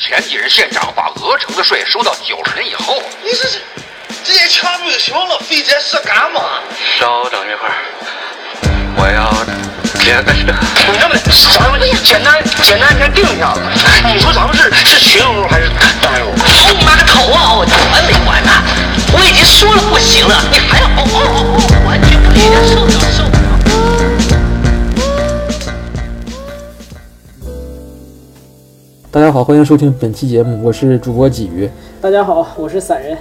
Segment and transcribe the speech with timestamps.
[0.00, 3.60] 前几任县长把鹅城的税收到九十年以后，你这是
[4.24, 6.40] 这也全不行了，费这事干嘛？
[6.98, 7.74] 稍等一会儿，
[8.96, 9.30] 我要
[10.02, 10.56] 接个车。
[10.90, 11.14] 你这么
[11.58, 13.60] 咱们简单简单先定下子，
[14.06, 16.30] 你说咱们是是群殴还是单殴？
[16.32, 17.60] 哦你妈个头啊！
[17.60, 18.50] 哦，管没完呢？
[19.12, 22.56] 我已经说了不行了，你还要哦哦哦哦，完全不理解，
[23.12, 23.19] 受
[29.12, 31.68] 大家好，欢迎收听本期节目，我是主播鲫鱼。
[32.00, 33.18] 大家好，我是散人。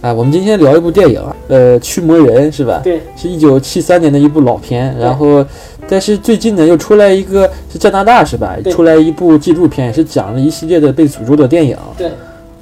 [0.00, 2.80] 啊，我们今天聊一部电影，呃，《驱魔人》是吧？
[2.82, 4.92] 对，是一九七三年的一部老片。
[4.98, 5.46] 然后，
[5.88, 8.56] 但是最近呢，又出来一个是加拿大是吧？
[8.60, 11.78] 对出来一部纪录片，是讲了一系列的被诅咒的电影。
[11.96, 12.10] 对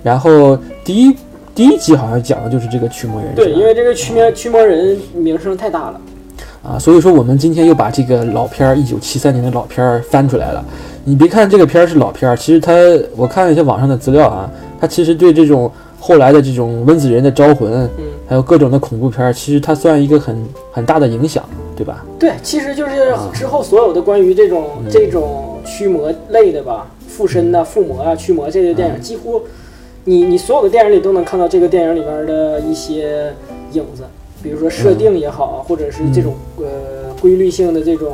[0.02, 1.16] 然后第一
[1.54, 5.98] 第一集好像讲的就是这个驱魔人，对，因为这个驱魔驱魔人名声太大了。
[6.62, 10.62] 啊，所以说我们今天又把这个老片儿，一九七三年的老片儿翻出来了。
[11.04, 12.72] 你别看这个片儿是老片儿，其实它
[13.16, 14.48] 我看了一些网上的资料啊，
[14.80, 20.36] 它其实对这种后来的这种温子仁的招魂，嗯，还有各种的恐怖片儿，其实它算一个很
[20.70, 21.42] 很大的影响，
[21.76, 22.04] 对吧？
[22.20, 29.42] 对，其实就是之后所有的关于这种、嗯这种驱魔类的吧，附身呐、附魔啊、驱魔这类电影，几乎
[30.04, 33.34] 你你所有的电影里都能看到这个电影里边的一些
[33.72, 34.04] 影子，
[34.40, 38.12] 比如说设定也好，啊或者是这种呃规律性的这种。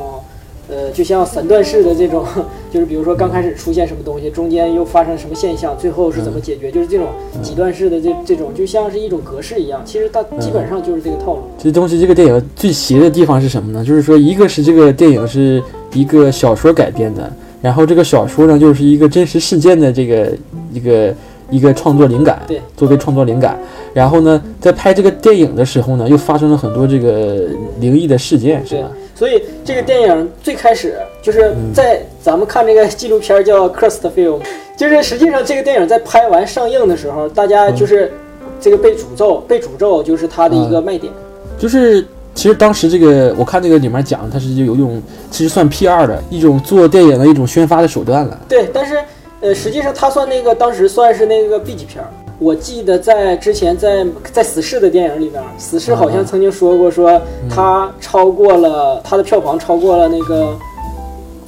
[0.70, 2.24] 呃，就像三段式的这种，
[2.70, 7.08] 就是比如说刚开始出现什么东西，中间又发生什么现象，最后是怎么解决，就是这种
[7.42, 9.80] 几段式的这这种，就像是一种格式一样。
[9.84, 11.42] 其实它基本上就是这个套路。
[11.58, 13.84] 这东西这个电影最邪的地方是什么呢？
[13.84, 15.62] 就是说，一个是这个电影是
[15.94, 17.32] 一个小说改编的，
[17.62, 20.30] 然后这个小说呢就是一个真实事件的这个
[20.72, 21.14] 一个
[21.50, 23.58] 一个创作灵感，对，作为创作灵感。
[23.94, 27.48] 然后呢，在拍这个电影的时候呢，又发生了很多这个
[27.80, 34.38] 灵异的事件，是对吧？，所以这个电影最开始就是嗯在咱们看这个纪录片叫《Cursed Film》，
[34.77, 38.12] 就是实际上这个电影在拍完上映的时候，大家就是
[38.60, 41.12] 这个被诅咒，被诅咒就是它的一个卖点。
[41.59, 48.38] 就是其实当时这个我看这个里面讲，它是有一种其实算 P 二的一种做电影的一种宣发的手段了。
[48.48, 48.98] 对，但是
[49.41, 52.09] 呃，实际上它算那个当时算是那个 B 级片儿。
[52.38, 60.56] 我记得在之前在在死侍的电影里边，死侍好像曾经说过，说他超过了他的票房超过了那个，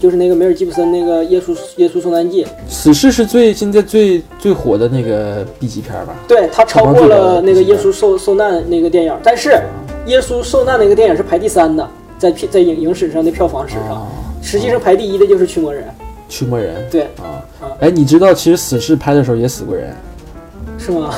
[0.01, 6.15] 就是那个梅尔吉普森那个耶稣耶稣受难记，死侍是最现在最最火的那个 B 级片吧？
[6.27, 9.51] 对，他超过了那个耶稣受受难那个电影，但是
[10.07, 14.07] 耶稣受难那个电影是排第三的，在片在影影史上的票房史上，啊，
[14.43, 15.85] 实际上排第一的就是驱魔人，
[16.29, 16.75] 驱魔人。
[16.91, 17.39] 对，啊。
[17.61, 17.71] 啊。
[17.79, 19.95] 哎，你知道其实死侍拍的时候也死过人
[20.81, 21.15] 是吗？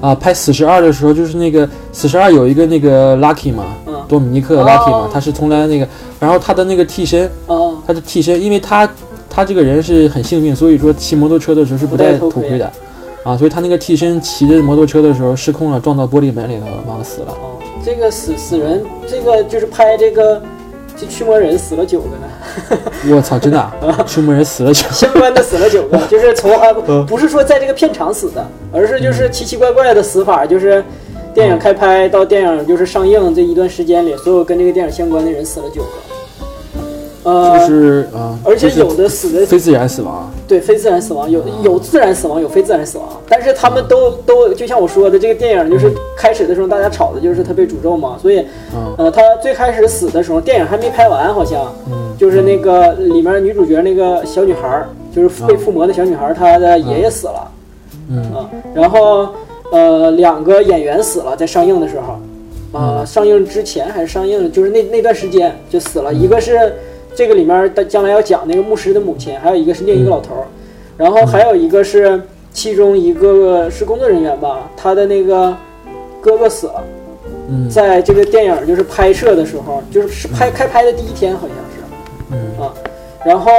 [0.00, 0.14] 啊？
[0.14, 5.86] 拍死侍二的时候，就是那个死侍二有一个那个 Lucky 嘛，嗯多米尼克 Lucky 嘛哦，他是从来那个，
[6.18, 8.88] 然后他的那个替身，啊，他的替身，因为他
[9.28, 12.70] 他这个人是很幸运，所以说骑摩托车的时候是不戴头盔的，
[13.22, 17.32] 啊，所以他那个替身骑着摩托车的时候失控了，撞到玻璃门里头，完了死了。
[17.32, 20.40] 哦，这个死死人，这个就是拍这个
[20.96, 22.27] 这驱魔人死了九个呢，
[23.14, 23.72] 我操，真的啊，
[24.06, 26.50] 出门人死了就 相关的死了九个， 就是从
[27.06, 30.82] 不是说在这个片场死的，而是就是奇奇怪怪的死法，就是
[31.32, 35.88] 电影开拍到电影就是上映这一段时间里，所有跟这个电影相关的人死了九个，
[37.24, 40.30] 呃，就是啊，而且有的死的非自然死亡。
[40.46, 48.38] 对非自然死亡，有有自然死亡，有非自然死亡，但是他们都都就像我说的，这个电影就是开始的时候大家吵的就是他被诅咒嘛，所以
[48.74, 52.08] 嗯呃，他最开始死的时候，电影还没拍完，好像嗯。
[52.18, 57.48] 就是那个里面女主角那个小女孩儿，就是被附魔的小女孩儿，她的爷爷死了
[58.10, 58.18] 嗯。
[58.34, 59.28] 啊，然后
[59.70, 66.74] 呃两个演员死了，在上映的时候，啊、上映之前还是上映就是那那段时间就死了，一个是
[67.18, 70.46] 这个里面的将来要讲那个牧师的母亲，还有一个是另一个老头儿，
[70.96, 75.52] 然后还有一个是其中一个是工作人员吧，他的那个
[76.20, 76.84] 哥哥死了。
[77.48, 81.82] 嗯在这个电影就是拍摄的时候，就是是拍开拍的第一天，好像是
[82.30, 82.72] 嗯啊。
[83.24, 83.50] 然后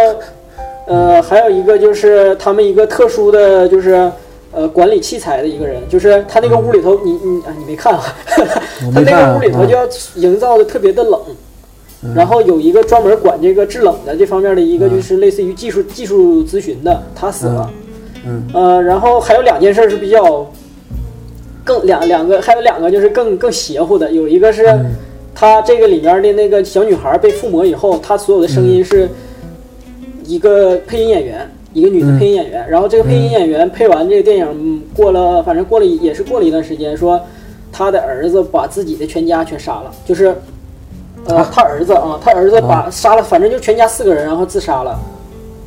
[0.88, 4.10] 呃，还有一个就是他们一个特殊的就是
[4.54, 8.16] 呃管理器材的一个人，就是他那个屋里头，你你啊你没看啊？
[8.96, 9.86] 他那个屋里头就要
[10.16, 11.20] 营造的特别的冷。
[12.16, 14.92] 然后有一个专门管这个制冷的这方面的一个，嗯。
[14.92, 17.70] 就是类似于技术技术咨询的，他死了。
[18.26, 18.48] 嗯。
[18.54, 20.50] 呃，然后还有两件事是比较
[21.66, 24.66] 更两两个，还有两个就是更更邪乎的，有一个是
[25.36, 29.10] 他这个里面的那个小女孩被附魔以后，她所有的声嗯音是
[30.26, 32.18] 一个配音演员，一个女的嗯。
[32.18, 37.20] 配音演员，然后这个配音演员配完这个电影，嗯过了反正过了也是过了一段时间，说
[37.74, 40.34] 他的儿子把自己的全家全杀了，就是。
[41.30, 45.00] 呃，他儿子啊，他儿子把杀了，反正就全家四个人，然后自杀了。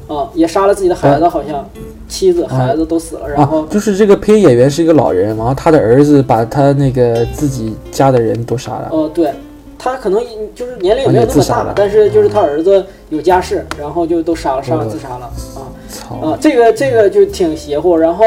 [0.08, 1.66] 啊，也杀了自己的孩子，好像
[2.06, 8.88] 妻子、孩子都死了，然后啊，就是这个配音演员是一个老人，然后他的儿子把他那个自己家的人都杀了。
[8.90, 9.32] 哦，对，
[9.78, 10.22] 他可能
[10.54, 16.32] 就是年龄也没有那么大但是就是他儿子有家室，然后就都杀了，杀了哦自杀了啊！
[16.32, 17.96] 啊，这个这个就挺邪乎。
[17.96, 18.24] 然后，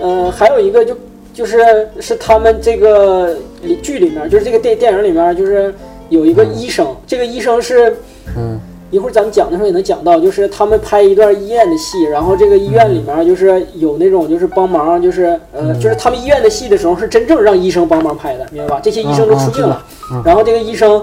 [0.00, 0.96] 呃，还有一个就
[1.34, 5.74] 就是是他们这个里剧里面，就是这个电电影里面，就是
[6.10, 7.96] 有一个医生，这个医生是
[8.36, 8.60] 嗯。
[8.92, 18.80] 一会儿咱们讲的时候也能讲到，就是他们拍一段医院的戏，然后这个医院里面就是有那种就是帮忙，就是呃，嗯就是他们医院的戏的时候是真正让医生帮忙拍的，明白吧？
[18.82, 19.80] 这些医生都出镜了，
[20.24, 21.00] 然后这个医生，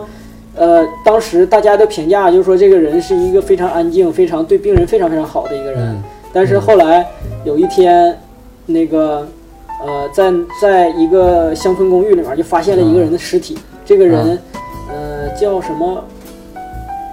[0.54, 6.03] 呃，当时大家的评价就是说这个人是一个非常安静、非常对病人非常非常好的一个人，嗯。
[6.33, 7.07] 但是后来
[7.45, 8.19] 有一天，
[8.65, 9.25] 那个
[9.81, 10.30] 呃，在
[10.62, 14.67] 在一个乡村公寓里面就发现了一个人的尸体，这个人呃
[15.39, 16.04] 叫什么？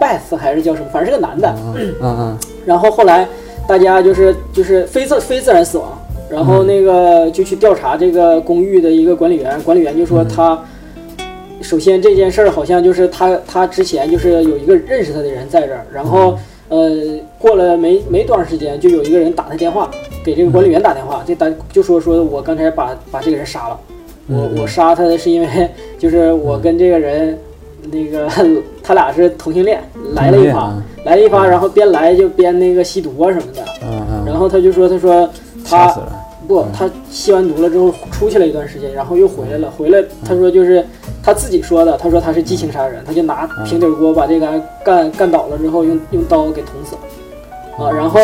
[0.01, 0.89] 拜斯还是叫什么？
[0.93, 1.55] 反正是个男的。
[1.77, 3.29] 嗯嗯然后后来
[3.69, 5.93] 大家就是就是非自非自然死亡，
[6.31, 10.59] 然后那个就去调查这个公寓的一个管理员，管理员就说他。
[11.63, 16.37] 首先这件事儿好像就是他他之前就是有一个认识他的人在这儿，然后
[16.69, 16.91] 呃
[17.39, 19.91] 过了没没多长时间，就有一个人打他电话
[20.23, 23.81] 给这个管理员打电话，这打就说说我刚才把把这个人杀了，
[24.29, 27.39] 我我杀他的是因为就是我跟这个人
[27.95, 28.29] 那个
[28.83, 29.81] 他俩是同性恋，
[30.15, 35.29] 来了一发嗯来了一发，然后边来就边那个吸毒啊什么的，嗯嗯，然后他就说他说
[35.65, 35.95] 他。
[36.47, 39.73] 不，他吸完毒了之后出去了一段时间，然后又回来了。
[39.79, 39.99] 回来
[40.29, 40.85] 他说就是
[41.23, 44.47] 他自己说的，他说他是激情杀人，他就拿平底锅把这个
[44.85, 47.91] 干干倒了之后，用用刀给捅死了啊。
[47.91, 48.21] 然后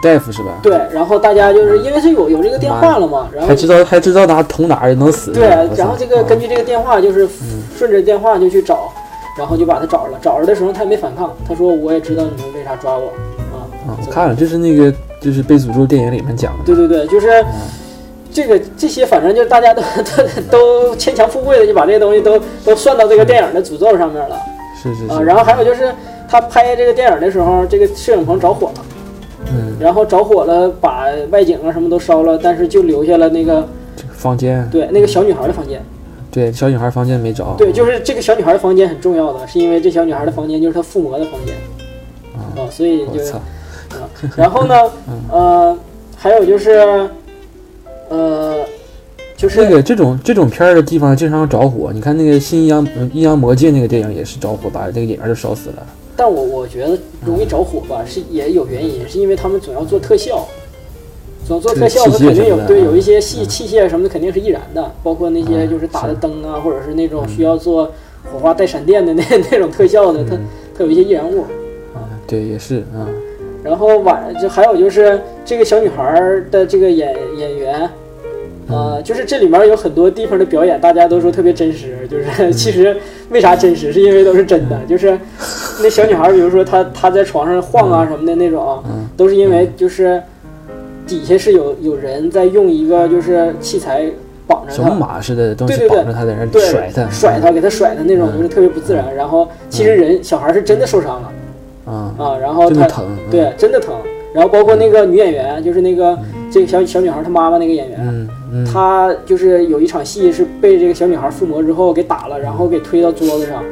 [0.00, 0.50] 大夫是吧？
[0.62, 5.32] 对，然后大家就是因为是有有这个电话了嘛，然后还知道还知道哪捅哪儿能死。
[5.32, 7.28] 对然后这个根据这个电话就是
[7.76, 8.92] 顺着电话就去找，
[9.38, 10.18] 然后就把他找着了。
[10.20, 13.08] 找着的时候他也没反抗，他说我也知道你们为啥抓我
[13.52, 13.66] 啊。
[13.86, 16.64] 啊，我看了，这是那个就是被诅咒电影里面讲的。
[16.64, 17.44] 对对对，就是
[18.32, 19.82] 这个这些，反正就是大家都
[20.50, 24.42] 都都牵强附会的，就把这些东西都都算到这个电影的诅咒上面了啊。
[24.82, 25.22] 是是是。
[25.24, 25.92] 然后还有就是
[26.28, 28.84] 他拍这个电影的时候，这个摄影棚着火了，
[29.46, 33.66] 嗯，然后着火了，把外景啊什么都烧了，但是就留下了那个
[33.96, 35.82] 这个房间，对那个小女孩的房间。
[36.34, 37.54] 对小女孩房间没着。
[37.56, 41.54] 对，就是这个小女孩的房间很重要的，是因为这小女孩的房间就是她附魔的房间
[42.34, 43.40] 啊，所以就啊，
[44.36, 44.74] 然后呢，
[45.30, 45.78] 呃，
[46.16, 47.08] 还有就是，
[48.08, 48.64] 呃，
[49.36, 55.86] 就是那个这种这种片儿的地方经常着火，你看那个《新阴阳嗯阴阳魔界》那个电影也是着火，把这个演员就烧死了。
[56.16, 60.46] 但我我觉得容易着火吧，是也有原因，是因为他们总要做特效，
[61.46, 67.84] 总做特效，对它肯定有对有一些嗯器器械什么的肯定是易燃的，包括那些嗯就是打的灯啊，或者是那种需要做
[68.32, 70.40] 火花带闪电的那 那种特效的，它嗯。
[70.76, 71.42] 它有一些易燃物。
[71.94, 73.06] 啊对，也是啊，
[73.62, 77.88] 然后晚就还有就是这个小女孩儿的这个演演员，
[78.68, 82.08] 呃，就是这里面有很多地方的表演，大家都说特别真实。
[82.10, 82.96] 就是 其实
[83.30, 84.76] 为啥真实，是因为都是真的。
[84.88, 85.16] 就是
[85.80, 89.06] 那小女孩儿，比如说她她在床上晃啊什么的那种，嗯。
[89.16, 90.20] 都是因为就是
[91.06, 94.10] 底下是有有人在用一个就是器材
[94.46, 94.94] 绑着小木她。
[94.94, 99.14] 马似的东西对对对绑着他在那甩他，甩他，给他甩的那种，嗯就是特别不自然。
[99.14, 101.32] 然后其实人小孩儿是真的受伤了
[101.86, 103.04] 啊，啊，然后他疼。
[103.08, 103.94] 嗯对，真的疼。
[104.32, 106.18] 然后包括那个女演员，就是那个
[106.50, 108.28] 这个小小女孩她妈妈那个演员，
[108.66, 113.62] 她就是有一场戏是被这个小女孩附魔之后给打了，然后给推到桌子上。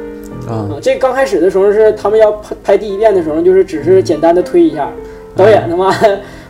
[0.47, 4.89] 啊啊，这刚开始的时候是他们要拍拍第一遍的时候，就是只是简单的推一下，
[5.35, 5.93] 导演他妈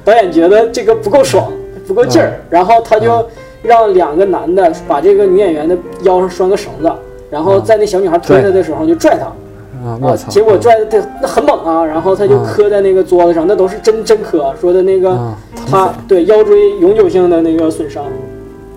[0.03, 1.51] 导演觉得这个不够爽，
[1.87, 3.25] 不够劲儿，然后他就
[3.61, 6.91] 让两个男的把这个女演员的腰上拴个绳子，
[7.29, 9.25] 然后在那小女孩推她的时候就拽她。
[9.85, 10.29] 啊，啊我，操！
[10.29, 15.17] 结果拽的他那很猛啊，然后他就啊磕在那个桌子上，那都是真真磕，说的那个
[15.69, 18.05] 他对腰椎永久性的那个损伤，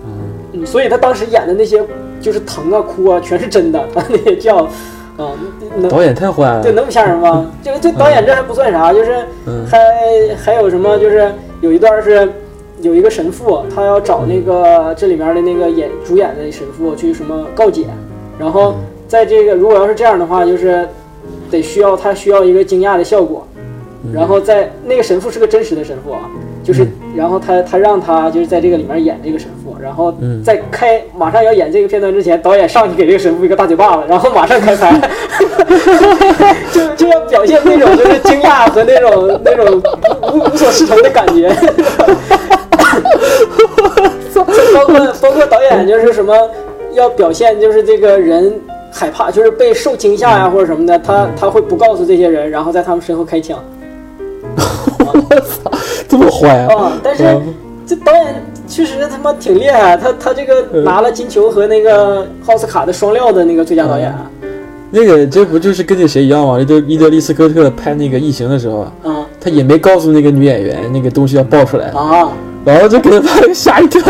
[0.05, 0.11] 嗯。
[0.51, 1.81] 嗯，所以他当时演的那些
[2.19, 4.67] 就是疼啊哭啊全是真的，他 那些叫
[5.17, 5.31] 啊
[5.77, 6.63] 能导演太坏了。
[6.63, 7.45] 对，能不吓人吗？
[7.61, 9.79] 这个这导演这还不算啥，就是嗯还
[10.35, 11.31] 还有什么就是
[11.61, 12.31] 有一段是。
[12.79, 17.87] 有一个神父，他要找那个这里面的那个演主演的神父去什么告解，
[18.37, 18.75] 然后
[19.07, 20.87] 在这个如果要是这样的话，就是
[21.49, 23.47] 得需要他需要一个惊讶的效果，
[24.13, 26.29] 然后在那个神父是个真实的神父啊，
[26.67, 30.43] 就是然后他他让他就是在这个里面演这个神父，然后嗯。
[30.43, 34.99] 在开马上要演这个片段之前，导演上去给这个神父一个大嘴巴子，然后马上开拍，
[36.73, 39.81] 就就要表现那种就是惊讶和那种 那种
[40.33, 41.49] 无无所适从的感觉。
[44.75, 46.35] 包括包括导演就是什么
[46.93, 48.53] 要表现就是这个人
[48.91, 53.57] 害怕，就是被受惊吓呀或者什么的，他他会不告诉这些人，然后在他们身后开枪。
[54.57, 55.13] 啊
[56.07, 56.75] 这么坏啊？
[56.75, 57.53] 啊，但是嗯
[57.85, 64.29] 这导演确实他妈挺厉害，他他这个嗯拿了金球和那个奥斯卡的双料的那个最佳导演啊，
[64.91, 66.59] 那个这不就是跟那谁一样吗？
[66.59, 72.29] 伊德伊德利斯科特拍那个《异形》的时候，啊他也没告诉那个女演员那个东西要爆出来，啊，
[72.65, 74.01] 然后就给他拍吓一跳。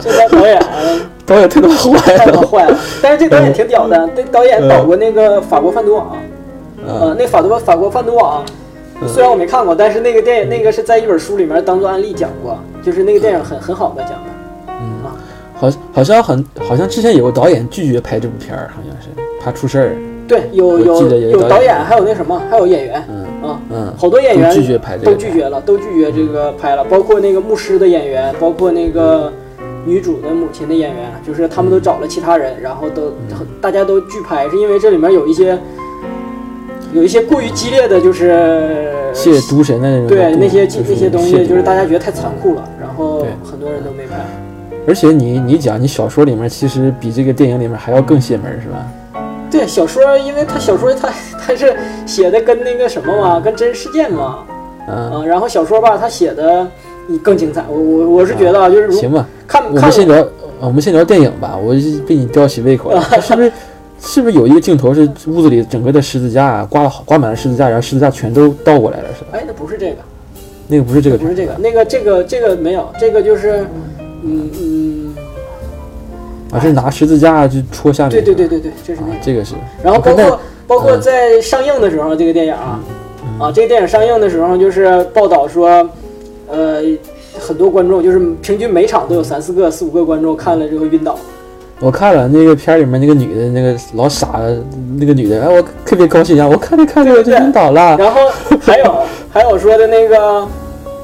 [0.00, 0.62] 这个导演
[1.26, 6.16] 导演太他妈坏太他妈坏了，但是这导演挺屌的，这导演导过那个法国贩毒网，
[6.86, 7.16] 呃，啊！
[7.18, 8.44] 那法国法国贩毒网。
[9.06, 14.30] 虽然我没看过，但是那个电影那个是在一本书里面当做案例讲过，就是那个电影很很好的讲的。
[14.68, 15.02] 嗯。
[15.54, 19.08] 好，好像很好像之前有个导演拒绝拍这部片儿，好像是
[19.40, 19.96] 怕出事儿。
[20.26, 29.30] 对，有有有导演还有那什么，还有演员嗯啊，嗯，好多演员都拒绝拍这个都拒绝了，都拒绝这个拍了，包括那个牧师的演员，包括那个
[29.84, 33.46] 女主的母亲的演员，就是他们都找了其他人，然后都嗯。
[33.60, 35.58] 大家都拒拍，是因为这里面有一些
[36.92, 44.16] 有一些过于激烈的，就是亵渎神的那种对那些就是那些东西，就是大家觉得太残酷了，然后很多人都没拍。
[44.86, 48.86] 而且你你讲你小说里面其实比这个电影里面还要更邪门是吧？
[49.50, 51.08] 对小说，因为他小说他
[51.40, 54.38] 他是写的跟那个什么嘛，跟真实事件嘛，
[54.88, 56.66] 嗯，啊，然后小说吧，他写的
[57.22, 57.62] 更精彩。
[57.68, 60.26] 我我我是觉得啊，就是如行吧，看看我们先聊，
[60.60, 61.56] 我们先聊电影吧。
[61.56, 63.52] 我是被你吊起胃口了， 它是不是？
[64.04, 69.28] 是不是有一个镜头是屋子里整个的十字架啊，挂了好挂满了十字架，然后十字架全都倒过来了，是吧？
[69.32, 69.96] 哎，那不是这个，
[70.66, 73.64] 那个不是这个，不是这个，那个这个这个没有，这个就是，
[74.22, 75.14] 嗯嗯，
[76.50, 78.10] 啊，是拿十字架就戳下面。
[78.10, 79.54] 对对对对对，这是那啊个。，这个是。
[79.82, 82.80] 然后包括包括嗯在上映的时候，这个电影啊，
[83.38, 85.88] 啊，这个电影上映的时候就是报道说，
[86.50, 86.82] 呃，
[87.38, 91.16] 很多观众就是平均每场都有三四个、四五个观众看了之后晕倒。
[91.82, 94.62] 我看了那个片儿里面那个女的，那个老傻的
[94.96, 96.48] 那个女的，哎，我特别高兴啊！
[96.48, 97.96] 我看着看着我就晕倒了。
[97.98, 98.20] 然后
[98.60, 98.94] 还有
[99.32, 100.46] 还有说的那个，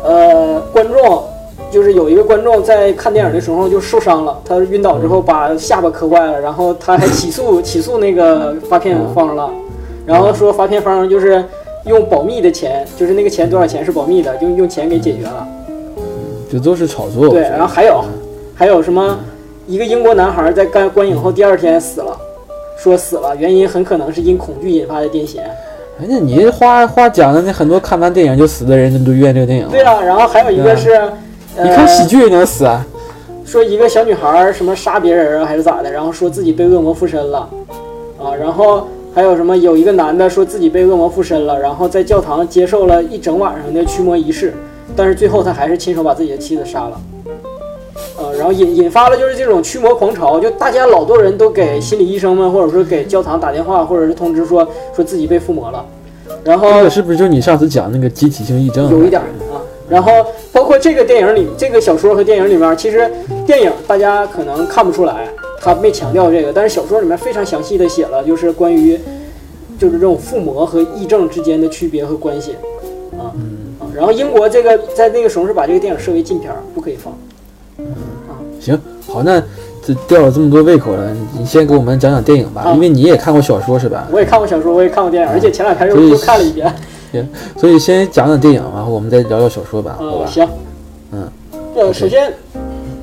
[0.04, 1.24] 呃，观众
[1.68, 9.50] 就是有一个观众在看电影的时候就受伤了，他晕倒之后把下巴磕坏了，然后他还起诉起诉那个发片方了，
[10.06, 11.44] 然后说发片方就是
[11.86, 15.44] 用保密的钱，就是那个钱多少钱是保密的，就用钱给解决了。
[16.48, 17.28] 这都是炒作。
[17.30, 18.04] 对，然后还有
[18.54, 19.18] 还有什么？
[19.68, 22.18] 一个英国男孩在干观影后第二天死了，
[22.78, 25.40] 说死了，原因很可能是因恐惧引发的癫痫。
[26.00, 29.68] 哎，那你话话讲的那很多看完电影就死的人都怨这个电影。
[29.68, 30.92] 对啊，然后还有一个是，
[31.54, 32.82] 呃、你看喜剧也能死啊？
[33.44, 35.92] 说一个小女孩儿什么杀别人啊，还是咋的？
[35.92, 37.46] 然后说自己被恶魔附身了，
[38.18, 39.54] 啊，然后还有什么？
[39.54, 44.54] 有一个男的说自己被恶魔附身了，然后在教堂接受了一整晚上的驱魔仪式，
[44.96, 46.98] 但是最后他还是亲手把自己的妻子杀了。
[48.18, 55.84] 呃，然后引引发了就是这种驱魔狂潮，就大家老多人都给心理医生们，或者说给教堂打电话，或者是通知说说自己被附魔了，
[56.42, 58.90] 然后这个是不是就是你上次讲那个集体性癔症？
[58.90, 59.62] 有一点儿啊。
[59.88, 60.12] 然后
[60.52, 63.10] 包括这个电影里，这个小说和电影里面，其实
[63.46, 65.28] 电影大家可能看不出来，
[65.60, 68.98] 他没强调这个，但是小说里面非常详细的写了，就是关于
[69.78, 72.56] 就是这种附魔和癔症之间的区别和关系
[73.16, 73.32] 啊
[73.78, 73.86] 啊。
[73.94, 77.16] 然后英国这个在那个时候是把这个电影设为禁片儿，不可以放。
[78.60, 79.40] 行，好，那
[79.84, 84.06] 这吊了这么多胃口了，你先给我们讲讲电影吧，啊因为你也看过小说是吧？
[84.12, 86.72] 我也看过小说，我也看过电影，而且前两天又又看了一遍。
[87.10, 90.26] 行所以先讲讲电影，然后我们再聊聊小说吧，好呃，吧？
[90.26, 90.46] 行，
[91.12, 91.26] 嗯，
[91.74, 92.30] 呃，首先，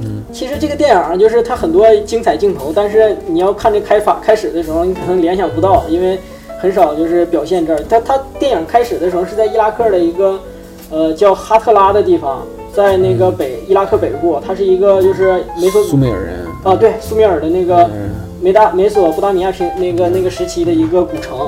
[0.02, 6.20] 嗯，其实这个电影啊就是它很多精彩镜头，但是你要看这开发开始的时候，你可能联想不到，因为
[6.60, 7.82] 很少就是表现这儿。
[7.90, 10.40] 它它电影开始的时候是在伊拉克的一个
[10.92, 12.44] 呃叫哈特拉的地方，
[12.76, 21.40] 在那个北伊拉克北部，它是一个就是美索苏美尔人，啊对苏美尔的那个嗯，美大美索不达米亚平那个那个时期的一个古城，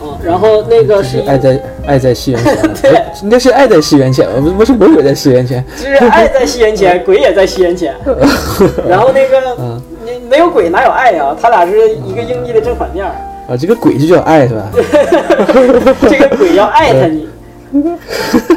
[0.00, 7.94] 啊，然后那个是是爱在爱在西元前， 对哎应该是爱在西元前，不是不是魔鬼在西元前，就是爱在西元前，鬼也在西元前。
[8.86, 11.34] 然后那个嗯你没有鬼哪有爱呀？
[11.40, 13.06] 他俩是一个硬币的正反面。
[13.48, 14.68] 啊，这个鬼就叫爱是吧？
[16.10, 17.28] 这个鬼要艾特你，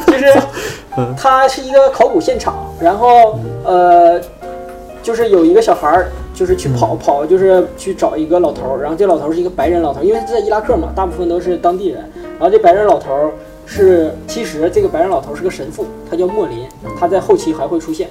[0.08, 0.34] 就是
[1.18, 4.20] 它是一个考古现场，然后呃，
[5.02, 12.04] 就是有一个小孩儿，就是去跑跑，就是去找一个老头儿，然后这老头儿是一个白人老头儿，因为他在伊拉克嘛，大部分都是当地人，
[12.38, 13.32] 然后这白人老头儿
[13.66, 16.66] 是其实这个白人老头儿是个神父，他叫莫林，
[17.00, 18.10] 他在后期还会出现。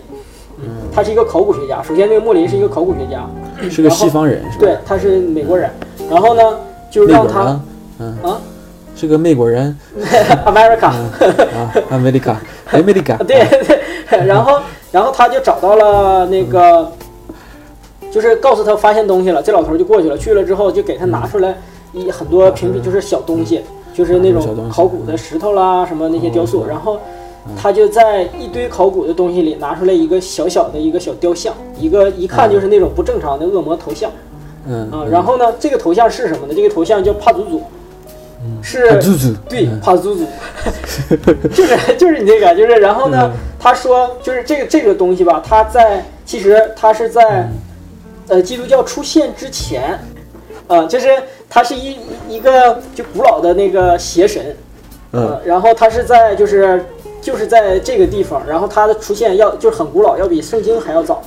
[0.60, 1.80] 嗯，他是一个考古学家。
[1.82, 3.24] 首先，这个莫林是一个考古学家，
[3.70, 4.60] 是个西方人是吧？
[4.60, 5.70] 对，他是美国人。
[6.10, 6.42] 然后呢，
[6.90, 7.60] 就美让他，
[8.00, 8.40] 嗯啊，
[8.98, 9.78] 是个美国人。
[10.44, 13.46] America，啊，America，America， 对
[14.10, 16.90] 对，然后然后他就找到了那个，
[18.10, 21.54] 就是告诉他发现东西了，这老头就过去了，去了之后就给他拿出来
[21.92, 23.60] 一很多瓶瓶，就是小东西，
[23.94, 26.98] 就是那种考古的石头啦，什么那些雕塑，然后
[27.56, 34.10] 他就在一堆考古的东西里拿出来一个小小的一个小雕像，一个一看就是那种不正常的恶魔头像。
[34.66, 35.06] 嗯啊。
[35.08, 36.54] 然后呢，这个头像是什么呢？
[36.54, 37.62] 这个头像叫帕祖祖，
[38.62, 39.80] 是帕祖祖对嗯。
[39.80, 40.26] 帕祖祖，
[41.54, 47.48] 就是就是你这个，就是然后呢，他说就是这个这个东西吧，他在其实他是在
[48.28, 49.98] 呃基督教出现之前，
[50.66, 51.08] 呃，就是
[51.48, 54.56] 他是一一个就古老的那个邪神，
[55.12, 55.26] 嗯。
[55.26, 56.84] 呃，然后他是在就是
[57.20, 61.22] 就是在这个地方，然后他的出现要就是很古老，要比圣经还要早。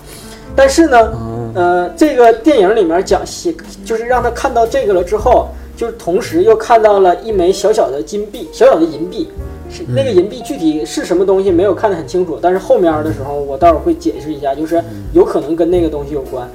[0.56, 1.42] 但是呢，嗯。
[1.54, 3.54] 呃，这个电影里面讲邪
[3.84, 9.30] 就是让他看到这个了之后，就是同时又看到了一枚小小的金币，小小的银币。
[9.74, 16.46] 是那个银币具体是什么东西没有看得很清楚，但是后面的时候我待会儿会解释一下，就是有可能跟那个东西有关。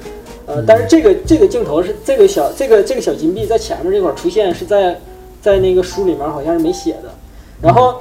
[0.45, 4.95] 呃，但是这个这个镜头是这个小这个这个小金币在前面这块儿出现，是在
[5.41, 7.09] 在那个书里面好像是没写的。
[7.59, 7.95] 然后，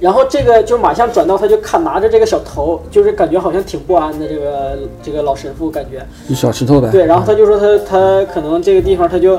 [0.00, 6.02] 然后这个就马上转到他就看拿着这个小头，就是感觉好像挺不安的这个这个老神父感觉。
[6.26, 6.88] 就小石头呗。
[6.90, 9.38] 对，然后他就说他他可能这个地方他就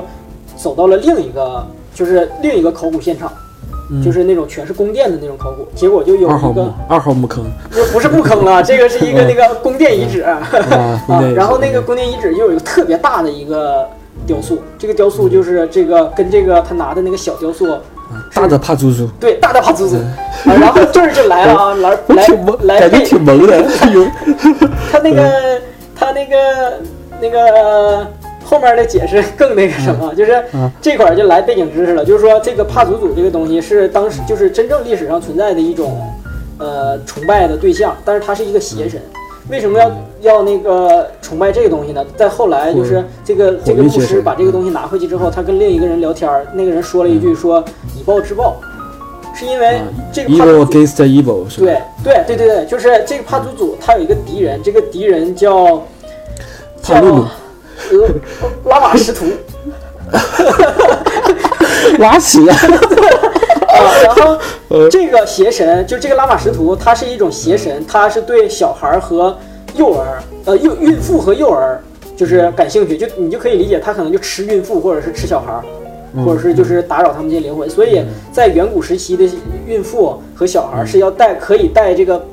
[0.56, 3.30] 走到了另一个就是另一个考古现场，
[3.90, 4.02] 嗯。
[4.02, 7.44] 就是那种全是宫殿的那种考古，结果就有一个，二号墓坑。
[7.70, 10.22] 不是不是墓坑了， 这个是一个那个宫殿遗址。
[10.26, 10.40] 啊，
[11.08, 13.88] 啊，然后那个宫殿遗址又有一个特别大的一个
[14.26, 17.78] 雕塑，这个雕塑就是这个跟这个他拿的那个小雕塑，
[18.34, 19.96] 大的帕祖祖，对，大的帕祖祖。
[19.96, 22.26] 啊，然后这儿就来了 啊，来来
[22.62, 23.58] 来感觉挺萌的。
[23.92, 24.06] 有
[24.92, 25.60] 他那个
[25.94, 26.36] 他那个
[27.20, 28.06] 那个
[28.46, 30.70] 后面的解释更那个什么，就是嗯。
[30.80, 36.00] 这块儿就来背景知识了，就是说这个帕祖祖这个东西是当时就是真正历史上存在的一种
[36.58, 39.00] 呃崇拜的对象，但是它是一个邪神。
[39.48, 39.90] 为什么要
[40.22, 42.04] 要那个崇拜这个东西呢？
[42.16, 47.64] 在后来就是这个这个牧师把这个东西拿回去之后，他跟另一个人聊天儿，那个人说了一句说
[47.96, 48.56] 以暴制暴，
[49.34, 49.80] 是因为
[50.12, 51.60] 这个帕祖啊 evil 祖 against evil 是？
[51.60, 55.82] 对对对对对，就是这个帕祖祖他有一个敌人，这个敌人叫
[56.82, 57.00] 叫
[57.92, 58.08] 呃
[58.64, 59.26] 拉玛什图
[61.98, 62.56] 拉屎啊！
[63.68, 69.36] 啊， 然后呃这个邪神就这个拉玛什图，它是一种邪神，它是对小孩儿和
[69.74, 71.80] 幼儿呃孕孕妇和幼儿
[72.16, 75.62] 就是感兴趣，就你就可以理解，他可能就吃孕妇或者是吃小孩儿。
[76.24, 79.28] 或者是就是打扰他们这些灵魂，所以在远古时期的
[79.66, 82.24] 孕妇和小孩儿是要戴可以戴这个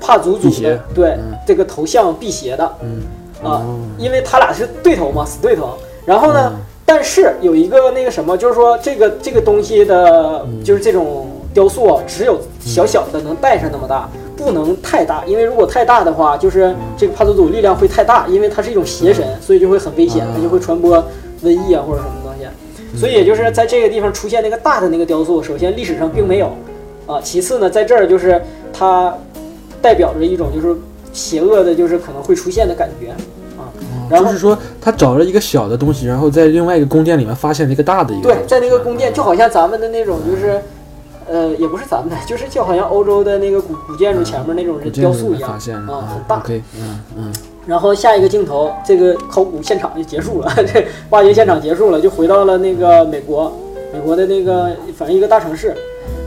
[0.00, 1.34] 帕祖祖的对嗯。
[1.44, 3.02] 这个头像辟邪的，嗯
[3.42, 3.62] 啊，
[3.98, 5.74] 因为他俩是对头嘛，死对头。
[6.04, 6.52] 然后呢，
[6.84, 20.96] 但是有一个那个什么，就是说这个这个东西的，就是这种雕塑啊，只有小小的能带上那么大，不能太大，因为如果太大的话，就是这个帕祖祖力量会太大，因为它是一种邪神，所以就会很危险，它就会传播
[21.44, 22.98] 瘟疫啊或者什么东西。
[22.98, 26.50] 所以也就是在这个地方出现那个大的那个雕塑，首先历史上并没有，
[27.06, 29.14] 啊，其次呢，在这儿就是它
[29.80, 30.76] 代表着一种就是
[31.12, 33.10] 邪恶的，就是可能会出现的感觉
[33.60, 33.68] 啊。
[34.10, 38.28] 然后就是说他找了一个小的东西，然后在另外一个宫殿里面发现了一个大的一个。
[38.28, 40.60] 对，在那个宫殿，就好像咱们的那种就是。
[41.30, 46.42] 呃，也不是咱们的，就是就好像欧洲的那个古古建筑前面那种雕塑一样发现啊，很大。
[46.76, 47.32] 嗯嗯
[47.64, 53.50] 然后下一个镜头，这个考古现场就结束了，这挖掘现场结束了，就回到了那个美国，
[53.94, 55.74] 美国的那个反正一个大城市，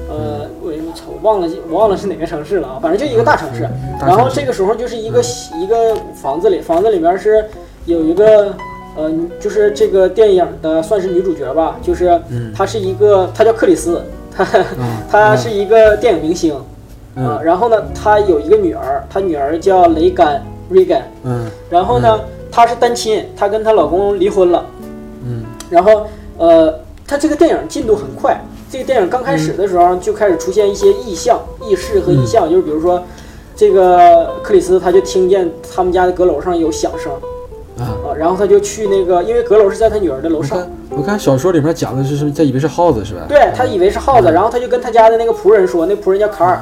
[0.08, 3.68] 呃，我操，我忘了我忘了是哪个城市了啊，反正就一个大城市。
[4.00, 5.22] 然后这个时候就是一个
[5.60, 7.46] 一个房子里，房子里面是
[7.86, 8.54] 有一个
[8.96, 12.22] 呃，就是这个电影的算是女主角吧，就是
[12.56, 14.46] 她是一个，她叫克里斯，她
[15.10, 16.56] 她是一个电影明星。
[16.56, 21.50] 啊，嗯然后呢，她有一个女儿，她女儿叫雷甘 （Regan），嗯。
[21.70, 22.20] 然后呢，
[22.52, 24.66] 她是单亲，她跟她老公离婚了。
[25.26, 25.44] 嗯。
[25.70, 28.38] 然后呃，她这个电影进度很快，
[28.76, 33.02] 这个电影刚开始的时候就开始出现一些异象、异事和异象，就是比如说，
[33.56, 37.10] 这个克里斯他就听见他们家的阁楼上有响声
[37.80, 37.96] 啊。
[38.06, 40.58] 啊，然后他就去那个，因为阁楼是在他女儿的楼上
[40.90, 42.34] 我看，小说里面讲的是什么？
[42.36, 43.22] 他以为是耗子是吧？
[43.30, 46.62] 对他以为是耗子，然后他就跟他家的那个仆人说，那仆人叫卡尔，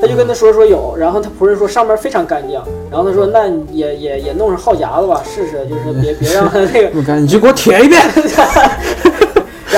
[0.00, 8.00] 他就跟他说说有，然后他仆人说上面非常干净，然后他说那也也也弄上耗夹子吧，试试，就是别 别让他那个，你就给我舔一遍。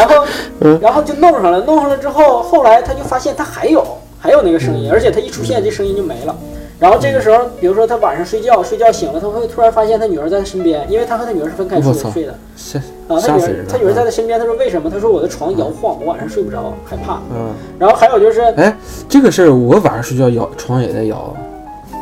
[0.00, 3.84] 然后然后就弄上了，弄上了之后，后来他就发现他还有
[4.18, 6.34] 还有那个声音，而且他一出现这声音就没了。
[6.78, 12.34] 然后这个时候，比如说他晚上睡觉，睡觉醒了，他会突然发现他女儿在他身边，因为他和他女儿是分开睡的。
[12.56, 13.66] 吓啊，他女儿！
[13.68, 14.88] 他女儿在他身边，他说为什么？
[14.88, 17.20] 他说我的床摇晃，我晚上睡不着，害怕。
[17.34, 18.74] 嗯，然后还有就是哎，
[19.10, 21.36] 这个事儿我晚上睡觉摇床也在摇，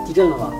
[0.07, 0.51] 地震了吗？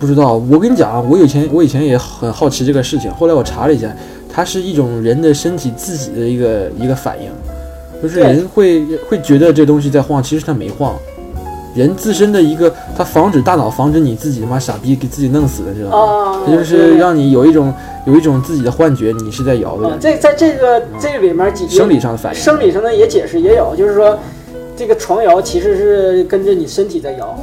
[0.00, 0.42] 不知道。
[0.50, 3.86] 我跟你讲啊，我以前我以前也很好奇这个事情，后来我查了一下，
[4.32, 7.30] 它是一种人的身体自己的一个一个反应，
[8.02, 10.94] 就是人会会觉得这东西在晃，其实它没晃。
[11.72, 15.96] 人自身的一个，它防止大脑防止你自己他妈傻逼给自己弄死的，知道吗？
[15.96, 17.72] 啊，它就是让你有一种
[18.06, 22.40] 有一种自己的幻觉，你是在摇的啊，感觉，这在这个这个里面几生理上的反应。
[22.40, 24.18] 生理上的也解释也有，就是说
[24.76, 27.38] 这个床摇其实是跟着你身体在摇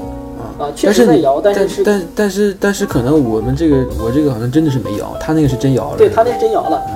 [0.60, 5.98] 啊，确实在摇，但是是但但是但是可能我们这个我这个好像真的是没摇，他那个是真摇了。
[5.98, 6.82] 对他那是真摇了。
[6.90, 6.94] 嗯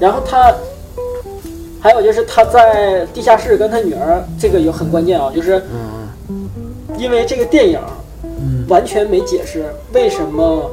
[0.00, 0.54] 然后他
[1.78, 5.62] 还有就是他在地下室跟他女儿，这个有很关键啊，就是
[6.28, 6.48] 嗯
[6.96, 7.78] 因为这个电影
[8.24, 10.70] 嗯完全没解释为什么，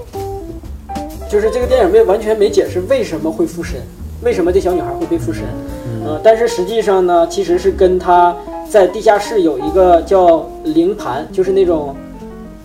[1.29, 3.81] 就是这个电影没完全没解释为什么会附身，
[4.23, 5.43] 为什么这小女孩会被附身。
[5.85, 8.33] 嗯呃，但是实际上呢，其实是跟他
[8.69, 11.93] 在地下室有一个叫灵盘，就是那种，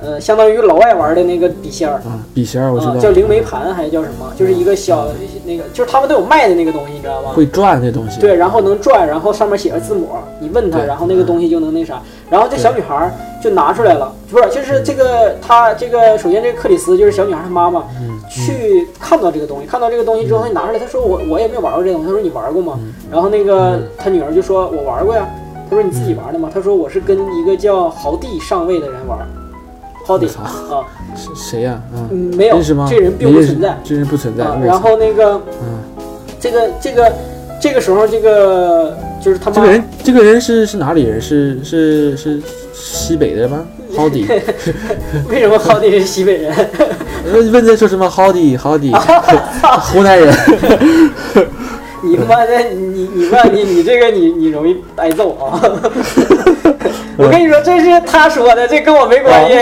[0.03, 1.95] 呃，相当于老外玩的那个笔仙儿。
[1.97, 4.33] 啊，笔仙儿我知道，啊，叫灵媒盘还是叫什么？
[4.37, 5.07] 就是一个小
[5.47, 7.31] 那个，就是他们都有卖的那个东西，你知道吗？
[7.35, 8.21] 会转那东西。
[8.21, 10.09] 对，然后能转，然后上面写着字母，
[10.41, 12.01] 你问他，然后那个东西就能那啥。
[12.29, 13.13] 然后这小女孩儿
[13.43, 22.79] 就拿出来了，不是，就是这个她这个首先这个克里斯就是小女孩她妈妈，嗯去看到这个东西，看到这个东西之后，她拿出来，她说我我也没玩过这个东西，她说你玩过吗？
[22.79, 25.29] 嗯然后那个她女儿就说我玩过呀，
[25.69, 26.51] 她说你自己玩的吗？
[26.53, 29.19] 她说我是跟一个叫豪蒂上尉的人玩，
[30.05, 30.85] 豪蒂我操啊，
[31.17, 31.81] 是谁呀？
[31.95, 32.87] 嗯，嗯，没有认识吗？
[32.91, 33.79] 这人并不存在。
[33.85, 34.45] 这人不存在。
[34.65, 35.79] 然后那个嗯，
[36.41, 37.13] 这个这个
[37.61, 41.21] 这个时候这个就是他妈这个人这个人是是哪里人？
[41.21, 42.41] 是是是
[42.73, 43.65] 西北的吗？
[43.95, 44.25] Howdy，
[45.29, 46.53] 为什么好的是西北人？
[47.33, 48.91] 问问他说什么 Howdy Howdy，
[49.81, 50.35] 湖南人。
[52.03, 55.61] 你他妈的，你你妈你你这个你你容易挨揍啊！
[57.17, 59.53] 我跟你说，这是他说的，这跟我没关系。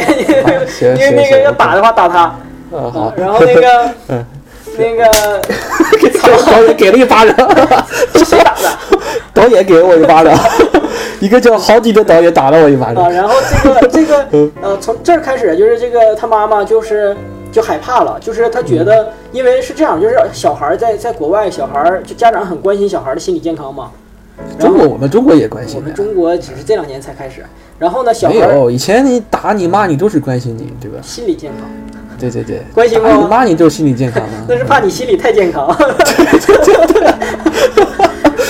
[0.96, 4.24] 因为那个要打的话打他，啊好啊，然后那个 嗯
[4.78, 5.04] 那个
[6.46, 7.34] 导演给了一巴掌，
[8.14, 8.70] 是谁打的
[9.34, 10.32] 导演给了我一巴掌，
[11.20, 12.94] 一个叫 Howdy 的导演打了我一巴啊？
[12.94, 13.12] 掌。
[13.12, 17.14] 然后这个这个嗯呃，从这儿开始就是这个他妈妈就是。
[17.52, 23.90] 就害怕了，就是他觉得，因为是这样，就是小孩儿在在国外，小孩儿就家长很关心小孩儿的心理健康嘛。
[24.58, 27.44] 中国我们中国也关心我，们中国只是这两年才开始。
[27.78, 30.98] 然后呢，小没孩儿有以前你打你骂你都是关心你，对吧？
[31.02, 31.68] 心理健康，
[32.18, 33.24] 对对对，关心打你？
[33.26, 34.44] 骂你就是心理健康吗。
[34.48, 35.66] 那是怕你心理太健康。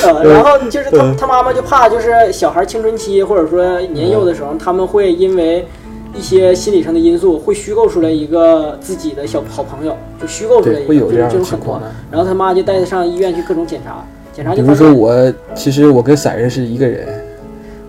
[0.03, 5.67] 呃，然后就是他嗯他妈妈就怕，就是小孩青春期或者说年幼的时候，他们会因为
[6.16, 11.81] 一些心理上的因素，会虚构出来一个自己的小好朋友，就虚构出来，一个，会有这种情况。。
[12.11, 17.07] 然后他妈就带他上医院去各种检查，检查比如说我，其实我跟散人是一个人，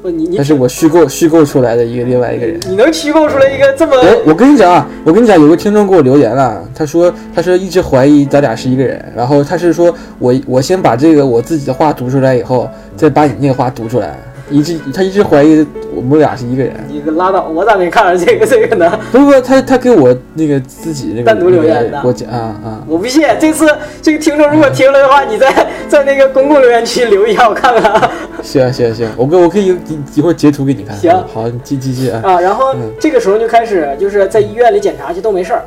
[0.01, 2.59] 不你你但是我虚构虚构出来的一个另外一个人。
[2.69, 14.17] 你能虚构出来一个这么我我跟你讲啊，我跟你讲，有个听众给我留言了，他说他说一直怀疑咱俩是一个人，然后他是说我我先把这个我自己的话读出来以后，再把你那个话读出来，
[14.49, 16.73] 一直他一直怀疑我们俩是一个人。
[16.87, 18.99] 你个拉倒，我咋没看着这个这个呢？
[19.11, 22.01] 不不，他他给我那个自己那个单独留言的。
[22.03, 23.67] 我讲啊啊，我不信，这次
[24.01, 28.09] 这个听众如果听了的话，你在 在那个公共留言区留一下，我看看。
[28.41, 30.95] 行行行，我给我可以一一会儿截图给你看。
[30.97, 31.11] 行。
[31.33, 32.21] 好，你继继续啊。
[32.23, 32.39] 啊。
[32.39, 32.91] 然后嗯。
[32.99, 35.63] 这个时候就开始就是在医院里检查去都没事儿。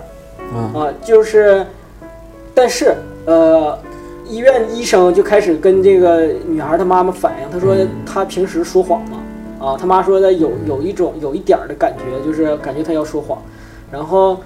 [0.54, 1.64] 啊啊，就是，
[2.54, 3.76] 但是呃，
[4.28, 7.88] 医院医生就开始跟这个女孩她妈妈反映，她说嗯。
[8.06, 9.18] 她平时说谎嘛，
[9.64, 13.38] 啊，他妈说的有有一种有一点儿的感觉，就是感觉他要说谎，
[13.90, 14.38] 然后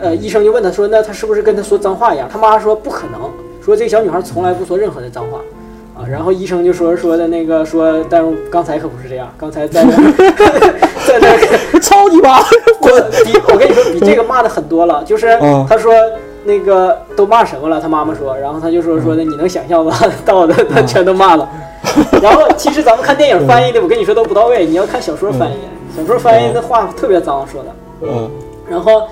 [0.00, 2.28] 呃，医生就问他说，那他是不是跟他说脏话一样？
[2.30, 3.30] 他妈说不可能，
[3.64, 5.38] 说这个小女孩从来不说任何的脏话。
[5.98, 9.92] 啊，然后医生就说说的那个说，但是刚才可不是这样，刚才在那
[11.08, 12.36] 在那儿操你妈！
[12.80, 15.02] 我比我跟你说，比这个骂的很多了。
[15.04, 15.94] 就是嗯他说
[16.46, 17.80] 那个都骂什么了？
[17.80, 19.92] 他妈妈说，然后他就说说的，你能想象吗？
[20.24, 21.48] 到的他全都骂了。
[22.22, 25.54] 然后其实咱们看电影翻译的，我跟你说都不到位，你要看小说翻译，
[25.96, 27.70] 小说翻译的话特别脏说的。
[28.02, 28.30] 嗯
[28.68, 29.02] 然后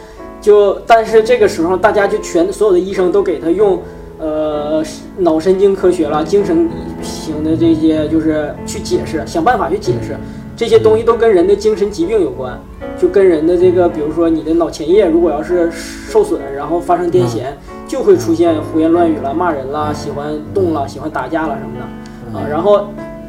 [0.40, 3.80] 就，但是这个时候大家就全所有的医生都给他用，
[4.18, 4.82] 呃，
[5.16, 6.68] 脑神经科学啦、精神
[7.02, 10.16] 型的这些，就是去解释，想办法去解释
[10.56, 12.58] 这些东西都跟人的精神疾病有关，
[12.98, 17.42] 就跟人的这个，比如说你的脑前叶如果要是受损，然后发生癫痫，
[17.86, 22.86] 就会出现胡言乱语了、骂人啦、喜欢动了、喜欢打架了什么的啊，然后。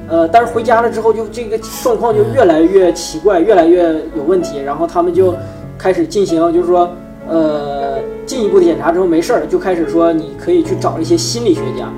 [0.07, 4.59] 呃，但是回家了之后，就这个状况就越来越奇怪，越来越有问题。
[4.59, 5.33] 然后他们就
[5.79, 6.87] 开始进行，就是说，
[7.27, 11.91] 呃，进一步的检查之后没事儿，就开始说你可以去找一些心理学家，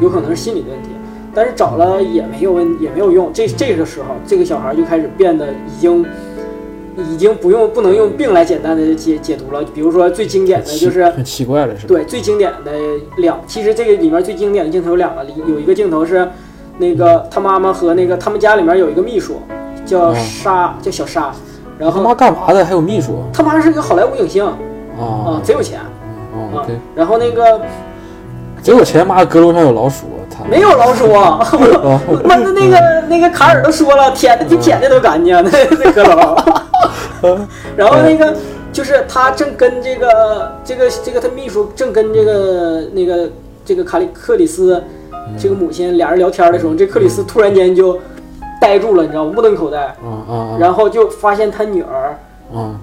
[0.00, 0.90] 有可能是心理的问题。
[1.34, 3.30] 但是找了也没有问，也没有用。
[3.32, 6.06] 这这个时候，这个小孩就开始变得已经，
[6.96, 9.62] 已经不用不能用病来简单的解解读了。
[9.74, 11.88] 比如说最经典的就是很奇怪了是吧？
[11.88, 12.72] 对，最经典的
[13.16, 16.28] 两，其实这个里面最经典的镜头有两个，里有一个镜头是
[16.78, 19.40] 那个他妈妈和那个他们家里面有一个秘书
[19.84, 21.32] 叫嗯沙，叫小沙，
[21.78, 22.64] 然后他妈干嘛的？
[22.64, 24.56] 还有秘书他妈是个好莱坞影星啊，
[24.98, 25.40] 啊？
[25.42, 25.80] 贼有钱
[26.32, 26.76] 哦，啊对，。
[26.94, 27.60] 然后那个
[28.62, 30.44] 结果前妈阁楼上有老鼠，操！
[30.44, 31.12] 没有老鼠
[32.24, 35.50] 那那那个那个卡尔都说了，舔的比舔的都干净，那
[35.82, 36.36] 那阁楼。
[37.76, 38.34] 然后那个
[38.72, 43.30] 就是他正跟这个这个这个他秘书正跟这个那个
[43.64, 44.82] 这个卡里克里斯
[45.38, 47.98] 这个母亲俩人聊天的时候，这克里斯突然间就
[48.60, 49.32] 呆住了，你知道吗？
[49.34, 49.94] 目瞪口呆！
[50.58, 52.18] 然后就发现他女儿
[52.54, 52.74] 啊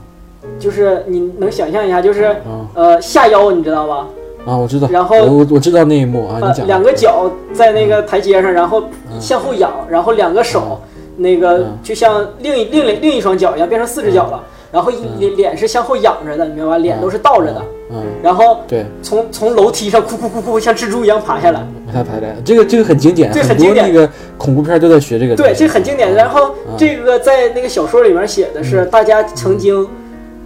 [0.58, 2.36] 就是你能想象一下，就是啊
[2.74, 4.08] 呃下腰，你知道吧？
[4.46, 4.58] 啊！
[4.58, 8.84] 我知道，然后我我我知道那一幕啊，呃你，讲两个脚在那个台阶上，然后
[9.20, 10.82] 向后仰，然后两个手
[11.18, 11.78] 那个嗯。
[11.84, 16.78] 就像另一另另另一双脚一样变成四只脚了，然后脸脸是向后仰着的，你明白吧？
[16.78, 21.62] 脸都是倒着的，嗯，然后对，从从楼梯上哭哭哭哭像蜘蛛一样爬下来，
[21.94, 26.14] 他拍的这个这个很经典，对很很经典那个恐怖片都在学这个对，这很经典。
[26.14, 26.76] 然后嗯。
[26.78, 29.88] 这个在那个小说里面写的是，大家曾经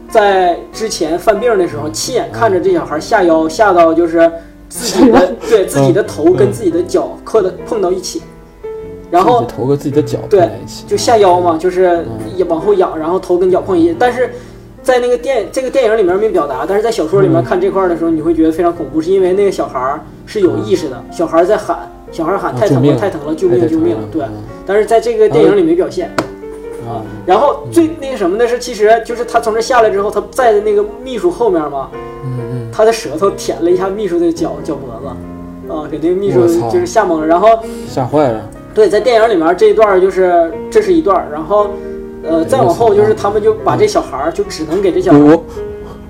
[0.09, 4.31] 在之前犯病的时候，亲眼看着这小孩下腰下到就是
[4.69, 8.21] 自己的对自己的头跟自己的脚磕的碰到一起，
[9.11, 10.49] 然后头跟自己的脚对
[10.87, 13.95] 就下腰嘛，就是嗯也往后仰，然后头跟脚碰一起。
[13.99, 14.29] 但是
[14.81, 17.43] 在那个电这个电影里面没表达，但是在小说里面嗯。
[17.43, 24.21] 看这块儿的时候，你会觉得非常恐怖，是因为那个小孩儿是有意识的，小孩儿在喊，小孩儿喊啊太疼了，太疼了，救命太救命，对。
[24.23, 24.31] 嗯。
[24.65, 26.09] 但是在这个电影里没表现。
[26.87, 31.89] 啊然后最那个什么的是，其实就是他从这下来之后，他在的那个秘书后面嘛，
[32.23, 37.25] 嗯嗯他的舌头舔了一下秘书的脚脚脖子，啊，给那个秘书就是吓懵了。
[37.25, 38.41] 然后嗯，吓坏了。
[38.73, 41.69] 对，在电影里面这一段就是这是一段，然后
[42.23, 45.21] 呃再往后就是他们就把这小孩儿就只能给这小孩儿。
[45.21, 45.43] 我我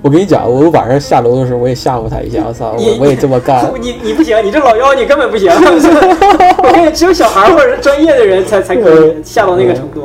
[0.02, 3.72] 我跟你讲，我晚上下楼的时候我也吓唬他一下，我操，我我也这么干。
[3.80, 5.50] 你你不行，你这老妖你根本不行。
[5.54, 10.02] 我跟你只有小孩儿或者是专业的人才才可以吓到那个程度。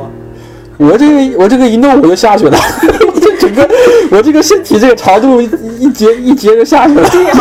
[0.78, 2.58] 我这个我这个一弄我就下去了，
[3.20, 3.68] 这 整个
[4.10, 7.08] 我这个身体这个长度一一截一截就下去了。
[7.10, 7.32] 对呀、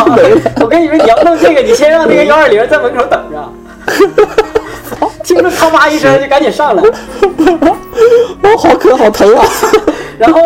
[0.61, 3.49] 我跟你说，你要弄这个，你先让那个幺二零在门口等着，
[5.23, 6.83] 听着他妈一声就赶紧上来。
[6.83, 9.45] 哦，好渴好疼啊！
[10.19, 10.39] 然后，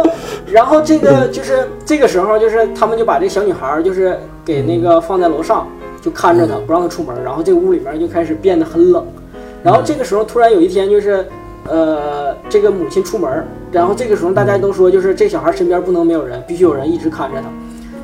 [0.52, 5.68] 然后这个就是这个时候，就是他们就把这小女孩儿就是给那个放在楼上，
[6.02, 7.16] 就看着她，不让她出门。
[7.24, 9.06] 然后这个屋里面就开始变得很冷。
[9.64, 11.28] 然后这个时候突然有一天就是。
[11.68, 17.48] 呃，这个母亲出门，然后这个时候大家都说，就是这小孩身边不能没有人，必须有人一直看着他。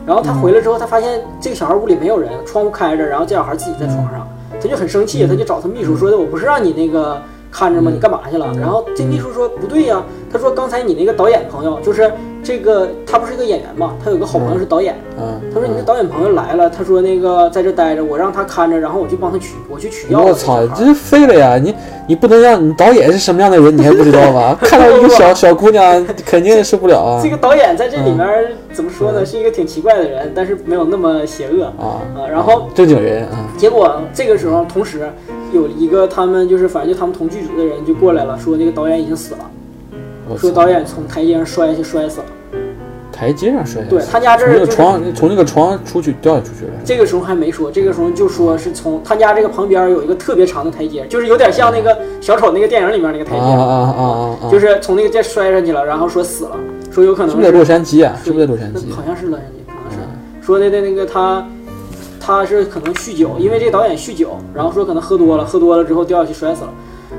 [0.06, 4.28] 然后他回来之后，他发现这个小孩屋里没有人，窗户开着，然后这小孩自己在床上，
[4.60, 7.91] 他就很生气，他就找他秘书说的：“我不是让你那个看着吗？
[7.93, 12.11] 你干嘛去了？”然后这秘书说：“不对呀，他说刚才你那个导演朋友，就是
[12.43, 21.57] 这个他不是一个演员嘛，他有个好朋友是导演，嗯，他说你的导演朋友来了，他说那个在这待着，我让他看着，然后我去帮他取，我去取药。”我操，这是废了呀！
[21.61, 21.75] 你
[22.07, 24.57] 你不能让你导演是什么样的人，你还不知道吗？
[24.61, 28.27] 看到一个 小小姑娘，肯定受不了啊这个导演在这里面
[28.73, 29.25] 怎么说呢？
[29.25, 32.01] 是一个挺奇怪的人，但是没有那么邪恶啊！
[32.15, 32.27] 啊。
[32.29, 35.11] 然后正经人啊，结果这个时候，同时
[35.51, 42.25] 有一个他们就是反正就他们同剧组的人就过来了，说那个导演已经死了，说导演从台阶上摔下去摔死了。
[43.11, 46.71] 台阶上摔下去，对他家这从那个儿就是床从那个床出去掉下出去了。
[46.83, 54.49] 这个时候还没说，这个时候就说是从他家这个旁边有一个特别长的台阶，就是有点像那个小丑那个电影里面那个台阶，啊啊啊啊啊！
[54.51, 56.57] 就是从那个再摔上去了，然后说死了，
[56.89, 58.15] 说有可能是不是在洛杉矶啊？
[58.23, 58.91] 是不是在洛杉矶？
[58.91, 59.91] 好像是洛杉矶，可能
[60.41, 61.45] 是说的那个他，
[62.23, 66.69] 他是可能酗酒，因为这个导演酗酒，然后说可能喝多了，喝多了之后掉下去摔死了，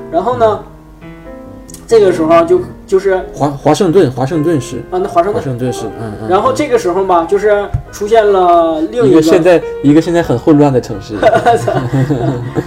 [0.09, 0.59] 然后呢，
[1.85, 6.29] 这个时候就就是华华盛顿，华盛顿市，啊，那华盛顿，华盛顿市，嗯嗯。
[6.29, 11.15] 然后这个时候吧，就是出现了另一个，一个现在一个现在很混乱的城市，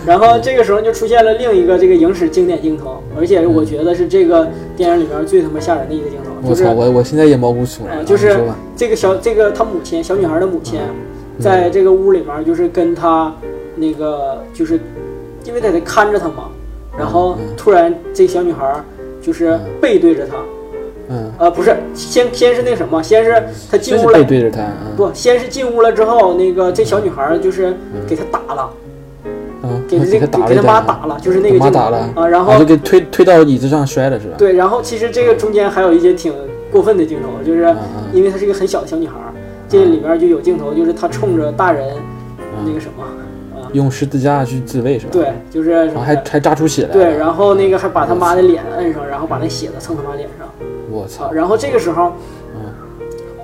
[0.04, 4.46] 然后这个时候就出现了另一个这个影史经典镜头，而且我觉得是这个
[4.76, 8.04] 电影里面最他妈吓人的一个镜头，就是我操，我我现在也毛骨悚啊，然。
[8.04, 8.38] 就是
[8.76, 10.94] 这个小这个他母亲小女孩的母亲，嗯
[11.38, 13.32] 在这个屋里面就是跟他
[13.74, 14.80] 那个就是
[15.44, 16.48] 因为在这看着他嘛，
[16.98, 18.82] 然后嗯突然这小女孩
[19.20, 20.34] 就是背对着他，
[21.08, 24.96] 嗯，呃，不是，先先是那什么，先是她进屋了背，对着他，嗯。
[24.96, 27.74] 不，先是进屋了之后，那个这小女孩就是
[28.06, 28.70] 给他打了，
[29.62, 34.34] 嗯，给他这个打给他妈打了，就是那个镜头妈打了啊，然啊后就给推推到椅子上摔了是吧？
[34.38, 36.32] 对，然后其实这个中间还有一些挺
[36.70, 37.74] 过分的镜头，就是
[38.12, 39.32] 因为她是一个很小的小女孩儿，
[39.68, 41.96] 这里边就有镜头，就是他冲着大人
[42.40, 43.02] 嗯那个什么
[43.58, 46.92] 啊，用十字架去自卫是吧？，对，就是然后还还扎出血来。
[46.92, 50.52] 对，然后那个还把他妈的脸摁上，然后把那血子蹭他妈脸上啊
[50.90, 52.12] 我操，，然后这个时候，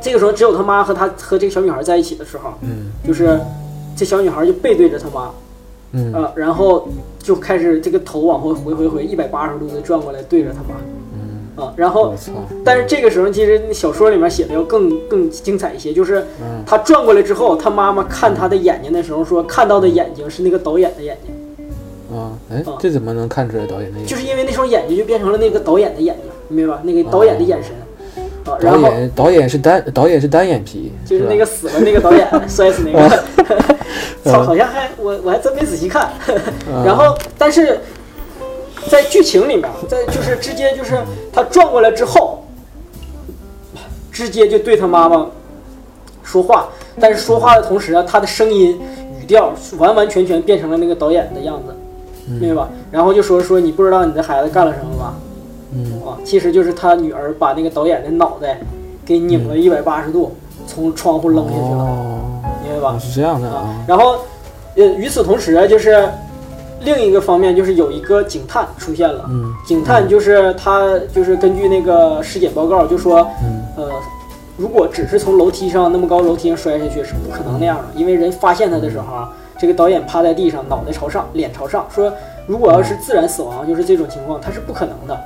[0.00, 3.38] 这个时候只有他妈和他和这个小女孩在一起的时候，嗯就是
[3.96, 5.30] 这小女孩就背对着他妈，
[5.92, 10.76] 嗯啊，然后就开始这个头往后回回回一百八十度的转过来对着他妈，
[11.56, 12.14] 啊，然后，
[12.64, 24.06] 但是这个时候，其实那小说里面写的要更更精彩一些，就是嗯他转过来之后，他妈妈看他的眼睛的时候说，看到的眼睛是那个导演的眼睛，啊，哎啊，这怎么能看出来导演的眼睛？
[24.06, 26.80] 就是因为那双眼睛就变成了那个导演的眼睛，你明白吧？
[26.84, 27.72] 那个导演的眼神
[28.46, 33.24] 啊，然导后演导演是单导演是单眼皮，就是那个死了那个导演 摔死那个，
[34.24, 36.10] 操，好像还我我还真没仔细看。
[36.84, 37.78] 然后，但是
[38.88, 40.98] 在剧情里面，在就是直接就是
[41.32, 42.44] 他转过来之后，
[44.10, 45.26] 直接就对他妈妈
[46.22, 46.68] 说话，
[47.00, 48.80] 但是说话的同时啊，他的声音
[49.20, 51.74] 语调完完全全变成了那个导演的样子，
[52.40, 52.68] 明白吧？
[52.90, 55.14] 然后就说说你不知道你的孩子干了什么吧？
[55.74, 58.60] 嗯啊，其实就是他女儿把那个导演的脑袋
[59.06, 60.34] 给拧了一百八十度，
[60.66, 62.20] 从窗户扔下去了，哦，
[62.62, 62.98] 明白吧？
[62.98, 64.18] 是这样的啊啊，，然后，
[64.76, 66.06] 呃，与此同时啊，就是
[66.84, 69.24] 另一个方面，就是有一个警探出现了。
[69.28, 73.90] 嗯警探就是他，就是根据那个尸检报告，就说，嗯呃，
[74.56, 82.12] 如果只是从楼梯上那么高楼梯上摔下去是不可能那样的，因为人发现他的时候啊，这个导演趴在地上，脑袋朝上，脸朝上，说
[82.46, 85.18] 如果要是自然死亡，就是这种情况，他是不可能的。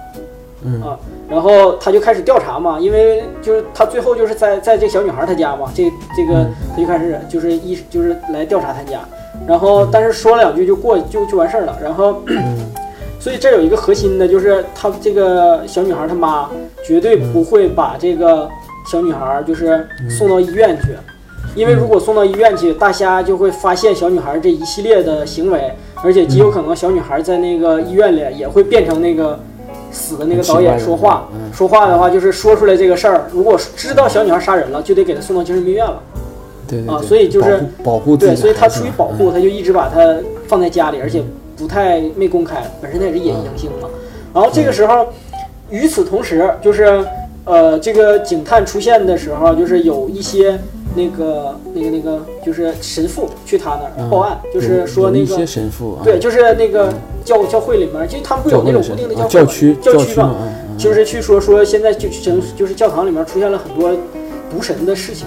[0.67, 0.83] 嗯。
[0.83, 0.99] 啊，
[1.31, 5.85] 然后他就开始调查嘛，因为就是他最后就是在在这小女孩她家嘛，这
[6.17, 6.55] 这个嗯。
[6.75, 9.01] 他就开始就是一就是来调查她家，
[9.47, 12.59] 然后但是说了两句就过就就完事儿了，然后嗯。
[13.19, 16.49] 所以这有一个核心的就是他这个小女孩她妈
[16.85, 18.49] 绝对不会把这个
[18.89, 20.91] 小女孩就是送到医院去，
[21.57, 25.73] 因为如果送到医院去，大虾就会发现小女孩这一系列的行为，
[26.05, 29.41] 而且极有可能小女孩在那个医院里也会变成那个
[29.97, 35.93] 死的那个导演说话嗯，说话的话就是说出来这个事儿，如果知道小女孩杀人了，就得给她送到精神病院了。
[35.93, 36.03] 啊
[36.69, 40.17] 对对对所以就是保护对，所以他出于保护，他就一直把她
[40.49, 41.23] 放在家里，而且
[41.57, 43.89] 不太没公开，本身他也是隐形性嘛。
[44.35, 45.07] 然后这个时候，
[45.71, 47.05] 与此同时，就是
[47.45, 50.59] 呃，这个警探出现的时候，就是有一些
[50.97, 54.11] 那个那个那个，就是神父去他那儿嗯。
[54.11, 56.93] 报案，就是说那个一些神父啊，对，就是那个
[57.27, 63.91] 教教会里面，就他们不有那种固定的教会吗教区教区嘛区嘛，，嗯嗯就是去说说现在就神就是教堂里面出现了很多
[64.51, 65.27] 毒神的事情，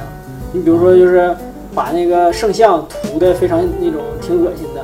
[0.53, 1.35] 你比如说就是
[1.75, 4.81] 把那个圣像涂的非常那种挺恶心的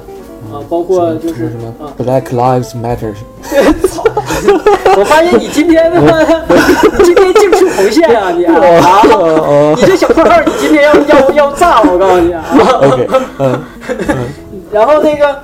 [0.54, 3.14] 啊，包括就是什么啊，Black Lives Matter，
[3.90, 4.04] 操！
[4.98, 8.56] 我发现你今天他妈，你今天净出红线啊你啊！
[9.76, 12.46] 你这小括号，你今天要要要炸我，我告诉你啊！
[12.84, 13.08] OK，
[13.40, 13.60] 嗯
[14.72, 15.36] 然后那个，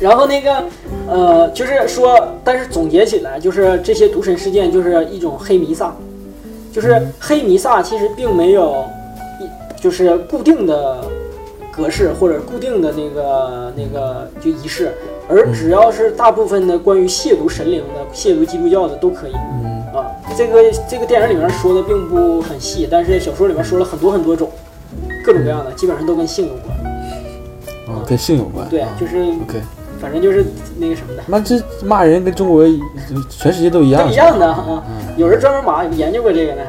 [0.00, 0.64] 然后那个，
[1.06, 5.94] 呃，就是说，但是总结起来，就是这些毒神事件就是一种黑弥撒，
[6.72, 8.84] 就是黑弥撒其实并没有
[9.40, 11.04] 一就是固定的
[11.70, 14.94] 格式或者固定的那个那个就仪式，
[15.28, 19.32] 而只要是大部分的关于亵渎神灵的、亵渎基督教的都可以。
[19.34, 24.48] 嗯啊，这个这个电影里面说的并不很细，但是小说里面说了很多很多种，
[25.24, 26.78] 各种各样的，基本上都跟性有关。
[27.88, 29.60] 嗯，跟性有关，对啊，就是 OK，
[30.00, 30.44] 反正就是
[30.78, 32.64] 那个什么的，那这骂人跟中国
[33.28, 34.82] 全世界都一样，都一样的啊。
[35.16, 36.62] 有人专门骂研究过这个呢。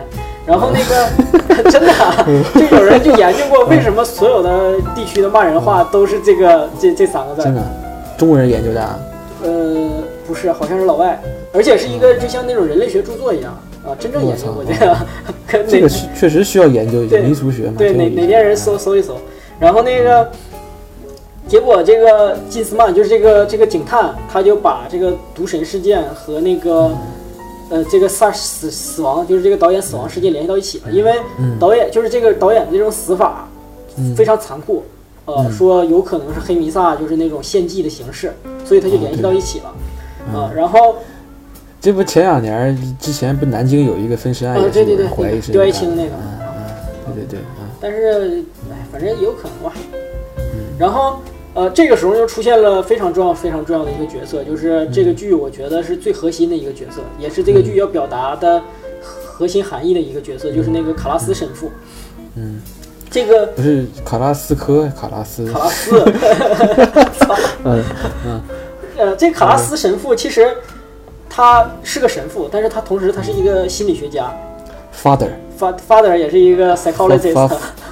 [0.44, 1.08] 然后那个
[1.70, 7.44] 真的啊，就有人就研究过为什么所有的地区的骂人话都是这个这这三个字儿。
[7.46, 7.62] 真的，
[8.18, 9.00] 中国人研究的啊，
[9.44, 9.90] 呃，
[10.28, 11.22] 不是，好像是老外，
[11.54, 14.98] 而且是一个就像那种人类学著作一样啊，真正研究过这个。
[15.68, 19.18] 这个确实需要研究一下对民俗学嘛，对，哪哪天人搜搜一搜，
[19.60, 20.28] 然后那个，
[21.52, 26.90] 结果这个金斯曼就是这个这个警探，他就把这个毒神事件和那个
[27.70, 31.60] 呃这个萨死死亡，就是这个导演死亡事件联系到一起了，因为嗯。
[31.60, 33.50] 导演就是这个导演的这种死法
[33.98, 34.86] 嗯非常残酷，
[35.26, 35.52] 呃，嗯。
[35.52, 38.34] 说有可能是黑弥撒，就是那种献祭的形式，
[38.64, 39.76] 所以他就联系到一起了。
[40.34, 40.96] 啊，然后
[41.82, 46.12] 这不前两年之前不南京有一个分尸案对对对怀疑是刁爱那个青那个，
[47.14, 49.76] 对对对，啊但是哎，反正也有可能吧。
[50.80, 51.20] 然后
[51.54, 58.62] 呃，这个时候又出现了非常重要、非常重要的一个角色，就是这个剧我觉得是最核心的一个角色，也是这个剧要表达的
[59.02, 61.70] 核心含义的一个角色，就是那个卡拉斯神父。
[62.36, 62.62] 嗯，
[63.10, 66.06] 这个不是卡拉斯科，卡拉斯，卡拉斯，
[67.66, 67.84] 嗯
[68.26, 68.42] 嗯
[68.98, 70.56] 呃，这卡拉斯神父其实
[71.30, 74.34] 他是个神父，但是他同时他是一个心理学家
[74.96, 75.28] ，father。
[75.60, 77.34] ，fa father 也是一个 psychologist。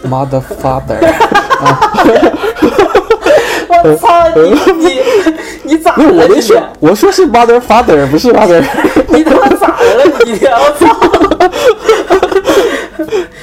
[0.05, 0.97] mother father，
[3.83, 5.01] 我操你 你
[5.63, 6.03] 你咋了？
[6.05, 8.63] 我没说，我说是 mother father，不是 mother。
[9.09, 10.03] 你他妈咋的了？
[10.25, 10.87] 你我操！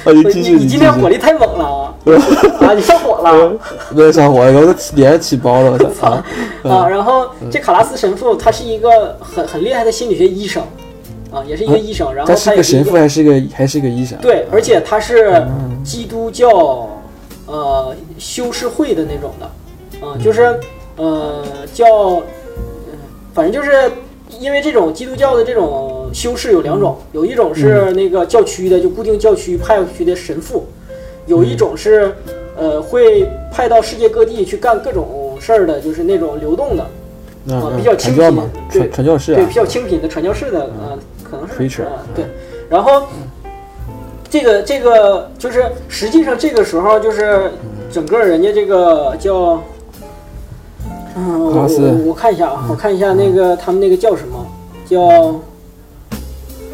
[0.05, 1.93] 啊，你你你今天火力力太猛了啊！
[2.61, 3.51] 啊，你上火了
[3.89, 6.07] 没有上火了，我都脸起包了，我操！
[6.69, 6.87] 啊！
[6.87, 10.63] 然后这卡拉斯神父他是一个很很厉害的心理学医生
[11.31, 14.17] 啊，也是一个医生，然后他是也是个神父还是个还是个医生？
[14.19, 15.45] 对，而且他是
[15.83, 16.89] 基督教
[17.47, 19.49] 呃修士会的那种的，
[20.01, 20.59] 啊、就是
[20.95, 21.43] 呃
[21.73, 22.23] 叫，呃
[23.33, 23.91] 反正就是
[24.39, 30.65] 因为这种基督教的这种修士有两种，有一种是那个教区的，就固定教区派出去的神父，
[31.25, 32.15] 有一种是
[32.57, 36.85] 呃会派到世界各地去干各种事儿的，就是那种流动的，
[37.47, 42.25] 嗯，啊嗯比较清贫传教，对传传教士啊对，比，较清贫的传教士的，呃，可能是对。
[42.69, 43.03] 然后
[44.29, 47.49] 这个这个就是实际上这个时候就是
[47.89, 49.61] 整个人家这个叫，
[51.19, 54.45] 嗯，我我我我看一下啊，我看一下那个他们那个叫什么，
[54.87, 54.99] 叫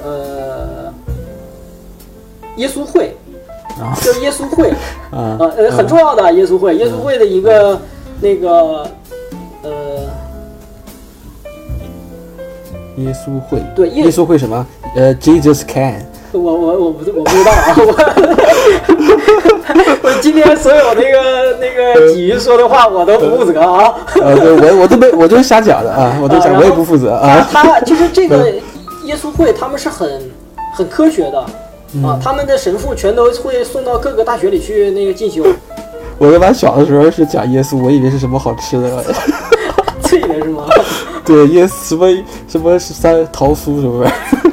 [0.04, 0.94] 呃
[2.58, 3.16] 耶稣会，
[3.80, 3.96] 啊。
[4.04, 4.74] 叫耶稣会。
[5.12, 7.80] 呃，很重要的耶稣会，耶稣会的一个
[8.20, 8.86] 那个
[9.62, 9.72] 呃，
[12.98, 14.66] 耶稣会，对耶耶稣会什么？
[14.96, 16.04] 呃，Jesus can，
[16.40, 17.86] 我我我不我不知道啊，我
[20.02, 23.94] 我今天所有那个那个鲫鱼说的话我都不负责啊。
[24.22, 27.48] 呃，对我我都没我都是瞎讲的啊，我都讲，啊我也不负责啊。
[27.52, 28.50] 他 就是这个
[29.06, 30.10] 耶稣会，他们是很
[30.76, 31.46] 很科学的
[31.96, 35.44] 嗯啊，他们的神父全都会送到各个大学里去那个进修，
[36.18, 39.04] 我他妈小的时候是讲耶稣，我以为是什么好吃的，
[40.02, 40.66] 醉的是吗？
[41.26, 42.08] 对，耶稣什么
[42.48, 44.50] 什么三桃酥什么玩意儿？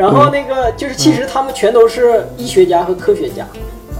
[0.00, 3.46] 然后那个就是其实他们全都是医学家和科学家。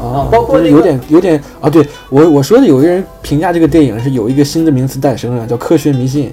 [0.01, 6.33] 啊，包括那个有点有点啊，对我我说的有一个人评价这个电影是有一个新的名词诞生了，叫科学迷信，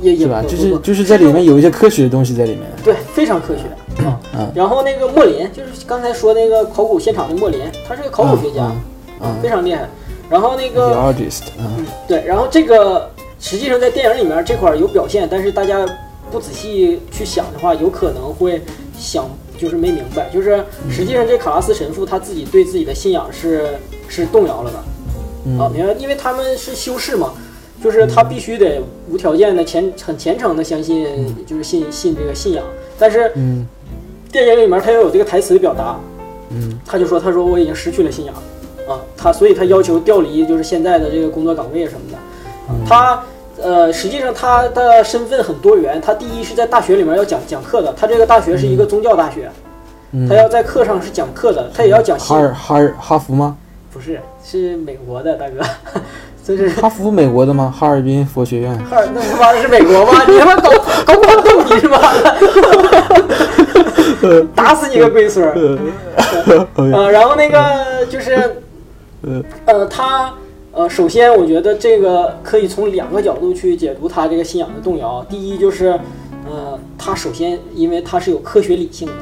[0.00, 0.42] 也也是吧？
[0.48, 2.62] 就是就是在里面有一些科学的东西在里面。
[2.82, 4.18] 对，非常科学啊。
[4.34, 8.72] 嗯然后那个莫林，就是刚才说那个考古现场的莫林，他是个考古学家，
[9.20, 9.86] 嗯非常厉害。
[10.30, 15.86] 然后那个 artist，嗯对，然后这个实际上在电影里面这块儿有表现，但是大家
[16.30, 18.62] 不仔细去想的话，有可能会
[18.98, 19.28] 想
[19.58, 23.70] 就是没明白，就是实际上这卡拉斯神父他自己对自己的信仰是
[24.08, 24.78] 是动摇了的。
[24.78, 25.92] 啊，嗯明白？
[25.94, 27.32] 因为他们是修士嘛，
[27.82, 28.80] 就是他必须得
[29.10, 32.64] 无条件的虔很虔诚的相信，就是信信这个信仰。
[32.98, 33.66] 但是嗯
[34.30, 35.98] 电影里面他又有这个台词的表达，
[36.50, 38.34] 嗯他就说他说我已经失去了信仰
[38.88, 42.18] 啊，他所以他要求调离就是现在的这个工作岗位什么的。
[42.70, 43.20] 嗯他
[43.62, 46.00] 呃，实际上他的身份很多元。
[46.00, 49.48] 他第一是在大学里面要讲讲课的，他这个大学是一个宗教大学，
[50.12, 53.56] 嗯他要在课上是讲课的，他也要讲信哈尔哈尔哈佛吗？
[53.92, 55.60] 不是是美国的大哥，
[56.44, 57.72] 这是哈佛美国的吗？
[57.76, 58.76] 哈尔滨佛学院。
[58.78, 60.22] 哈尔那他妈的是美国吗？
[60.26, 60.70] 你他妈搞
[61.06, 62.00] 搞不懂你是吧？
[64.54, 65.52] 打死你个龟孙儿！
[66.76, 68.56] 呃，然后那个就是，
[69.66, 70.32] 呃，他
[70.74, 75.22] 呃，首先我觉得这个可以从两个角度去解读他这个信仰的动摇。
[75.28, 75.88] 第一就是，
[76.50, 79.12] 呃，他首先因为他是有科学理性的，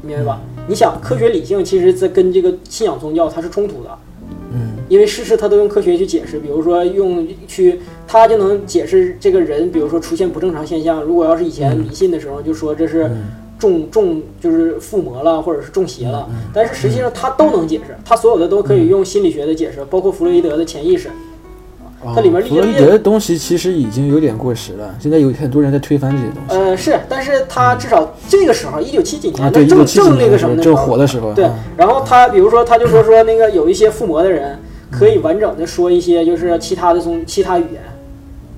[0.00, 0.40] 明白吧？
[0.68, 3.90] 你想，科学理性其实在跟这个信仰宗教它是冲突的。
[4.54, 11.02] 嗯因为事实他都用科学去解释，比如说用去，他就能解释这个人，比如说出现不正常现象。
[11.02, 13.10] 如果要是以前迷信的时候，就说这是
[13.62, 16.28] 中中就是附魔了，或者是中邪了。
[16.52, 21.08] 但是实际上他都能解释，他所有的都可以用心理学的解释，包括弗洛伊德的潜意识。
[22.04, 26.56] 它里面哦弗洛伊德的东西其实已经有点过时了，现在有很多人在推翻这些东西。
[26.56, 34.58] 呃，是，但是他至少这个时候，一九七几年，啊，对，一正正那个什么的时候火的时候，对啊，然后他比如说，他就说说那个有一些附魔的人
[34.90, 37.80] 可以完整的说一些就是其他的宗其他语言，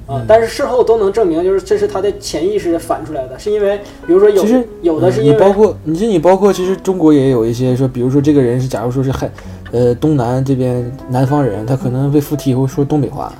[0.07, 0.24] 啊，嗯。
[0.26, 9.30] 但是事后都能证明就是这是他的潜意识反出来的，是因为比如说有其实嗯有的是因为你包括你这你包括其实中国也有一些说，比如说这个人是假如说是汉
[9.72, 13.32] 呃东南这边南方人，他可能被附体以后说东北话，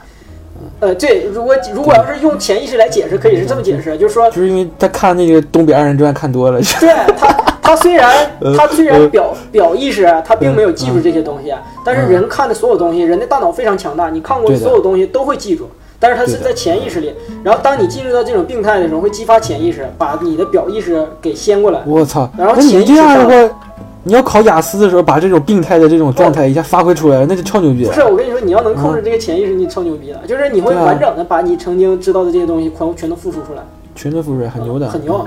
[0.81, 8.11] 呃对，如果如果要是用潜意识来解释，可以是这么解释，就是说就是因为他看那个东北二人转看多了，对他， 他虽然
[8.41, 11.53] 呃他虽然呃表表意识他并没有记住这些东西，
[11.85, 12.11] 但是嗯。
[12.11, 14.57] 人看的所有东西，人的大脑非常强大，你看过的。
[14.57, 15.69] 所有东西都会记住。
[15.99, 21.81] 但是它是在潜意识里，然后当你进入到这种病态的时候，会激发潜意识，把你的表意识给掀过来。
[21.87, 22.29] 我操！
[22.37, 23.55] 然后潜意识上样的话，
[24.03, 27.89] 你要考雅思的时候把这种病态的这种状态一下发挥出来，那就超牛逼了。
[27.89, 30.21] 不是，我跟你说，你要能控制这个潜意识，你超牛逼了。
[30.27, 33.63] 就是你会完整的把你曾经知道的这些东西全全都复述出来，
[33.95, 35.25] 全都复出来，很牛的，很牛。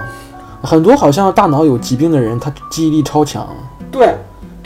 [0.63, 3.47] 很多好像大脑有疾病的人，他记忆力超强，
[3.91, 4.13] 对，就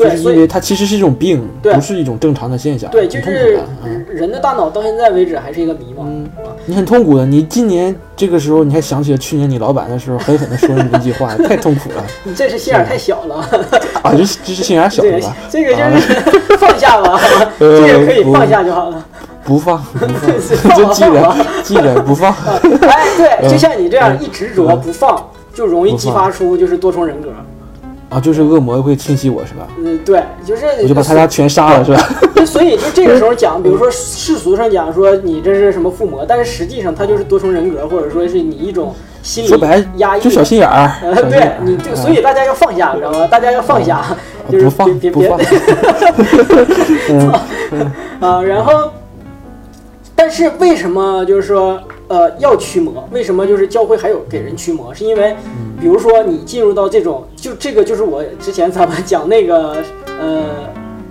[0.03, 3.59] 对，所以是因为它其实是一种病，不是一种正常的现象，对，就是
[4.07, 6.03] 人的大脑到现在为止还是一个谜嘛。
[6.05, 6.29] 嗯
[6.65, 7.25] 你很痛苦的。
[7.25, 13.35] 你今年这个时候你还想起了去年你老板的时候狠狠的说了你那句话，太痛苦了 你这是心眼太小了。
[14.03, 14.11] 啊！
[14.13, 17.19] 这这是心眼小了吧？，这个就是放下吧，
[17.59, 19.03] 呃这个可以放下就好了。
[19.43, 22.31] 不放不放，就记放吧着记着不放。
[22.31, 27.29] 哎，对，嗯就像你这样一执着不放，就容易激发出就是多重人格。
[28.11, 29.65] 啊，就是恶魔会侵袭我是吧？
[29.77, 32.09] 嗯，对，就是我就把他家全杀了是吧？
[32.35, 38.93] 就所以就这个时候讲， 比如说世俗上讲说你这是什么附魔，但是实际上它就是多重人格，或者说是你一种
[39.23, 40.21] 心理说白压抑。
[40.21, 40.91] 就小心眼儿。
[41.29, 43.25] 对你这，嗯所以大家要放下，知道吗？
[43.27, 44.03] 大家要放下，
[44.51, 45.27] 就是别别别
[48.19, 48.91] 啊，然后，
[50.15, 51.79] 但是为什么就是说
[52.11, 53.07] 呃要驱魔？
[53.11, 54.93] 为什么就是教会还有给人驱魔？
[54.93, 59.77] 是因为，嗯比如说你进入到这种，就这个就是我之前咱们讲那个
[60.19, 60.43] 呃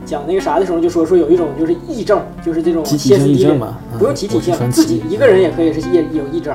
[0.04, 6.54] 讲那个啥的时候就说说有一种就是癔症，就是这种集体歇斯底里性癔症嘛，嗯不用集体性自己一个人也可以是也有癔症。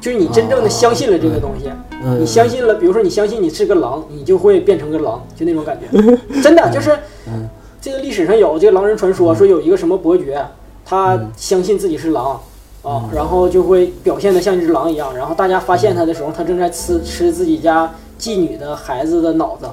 [0.00, 1.70] 就是你真正的相信了这个东西，
[2.02, 6.90] 嗯你相信了，比如说你相信你是个狼，你就会变成个狼，就那种感觉， 真的就是，
[7.28, 7.48] 嗯
[7.80, 10.44] 这个历史上有这个狼人传说，说有一个什么伯爵，
[10.84, 12.40] 他相信自己是狼
[12.82, 19.66] 啊，然后就会表现得像一只狼一样，然后大家发现他的时候，他正在吃吃自己家妓女的孩子的脑子，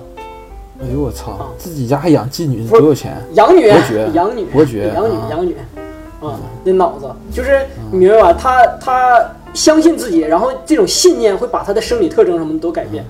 [0.81, 1.47] 哎呦我操啊！
[1.57, 3.17] 自己家还养妓女，多有钱？
[3.33, 5.55] 养女 伯爵，养女，伯爵养女啊，养女，
[6.21, 8.33] 啊，那脑子就是你明白吧？
[8.33, 9.19] 他他
[9.53, 13.03] 相信自己，然后这种信念会把他的生理特征什么的都改变。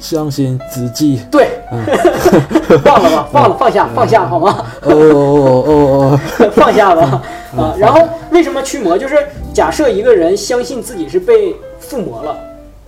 [0.00, 1.20] 相信自己。
[1.30, 1.60] 对，
[2.84, 4.64] 忘了吧， 放了，放下，放下，好吗？
[4.82, 5.70] 哦哦哦
[6.10, 7.22] 哦放下吧，
[7.56, 7.72] 啊。
[7.78, 8.00] 然后
[8.32, 8.98] 为什么驱魔？
[8.98, 9.14] 就是
[9.52, 12.36] 假设一个人相信自己是被附魔了，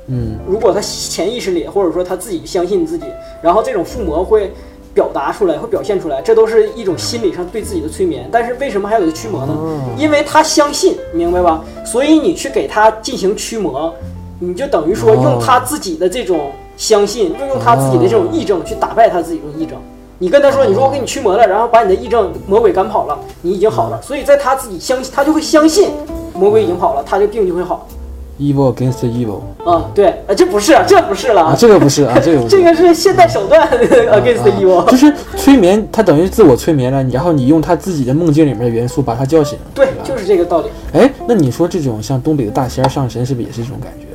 [0.07, 3.05] 嗯如果他潜意识里或者说他自己相信自己，
[3.43, 4.51] 然后这种附魔会
[4.95, 8.27] 表达出来，会表现出来，这都是一种心理上对自己的催眠。
[8.33, 9.53] 但是为什么还有驱魔呢？
[9.53, 11.63] 哦因为他相信，明白吧？
[11.85, 13.93] 所以你去给他进行驱魔，
[14.39, 19.79] 你就等于说哦用他自己的这种相信，就用他自己的这种癔症去打败他自己这种癔症。
[20.19, 24.01] 你跟他说，你说我给你驱魔了，然后把你的癔症魔鬼赶跑了，你已经好了。
[24.01, 25.91] 所以在他自己相信，他就会相信
[26.35, 27.87] 魔鬼已经跑了，他这病就会好。
[28.41, 34.85] ，evil against evil 啊、对，啊，这不是，这不是了啊，这个不是啊，这个不是 这个是现代手段 against evil。
[34.91, 40.69] 就是催眠，它等于自我催眠了，然后你用他自己的梦境里面的元素把他叫醒，对，吧就是这个道理。
[40.93, 44.07] 哎，那你说这种像东北的大仙上身，是不是也是这种感觉？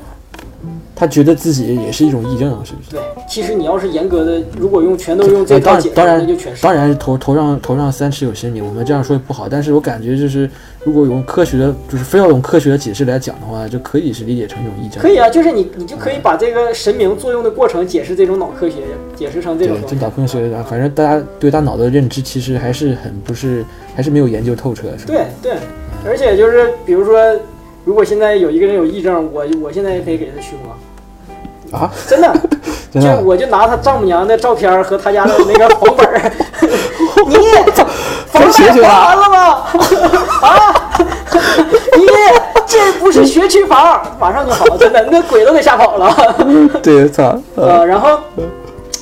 [1.00, 2.92] 他觉得自己也是一种癔症，是不是？
[2.92, 6.62] 对，其实你要是严格的，如果用全都用呃这套解释，当然当然那就全是。
[6.62, 10.50] 当然头头上头上三尺有神明，我们这样说也不好，但是我感觉就是
[10.84, 15.02] 如果用科学的，就是非要用科学的解释来讲的话，就可以是理解成一种癔症。
[15.02, 18.76] 可以啊，就是你，你就可以把这个神明作用的过程解释这种脑科学，
[19.16, 20.10] 解释成这种对，这脑。
[20.10, 23.64] 科学的，反正大家对大脑的认知其实还是很不是，
[23.96, 25.14] 还是没有研究透彻，是吧？
[25.14, 25.54] 对对，
[26.04, 27.22] 而且就是比如说，
[27.86, 30.76] 如果现在有一个人有癔症，我我现在也可以给他驱魔，
[31.72, 32.34] 啊，真的，
[32.92, 36.32] 真的就我就拿他丈母娘的照片和他家的那个房本儿，
[37.28, 37.36] 你
[38.28, 39.38] 房贷还完了吗？
[40.42, 41.00] 啊，
[41.96, 42.08] 你
[42.66, 46.16] 这不是学区房，马上就好，真的，那鬼都给吓跑了。
[46.82, 48.20] 对，操，呃，然后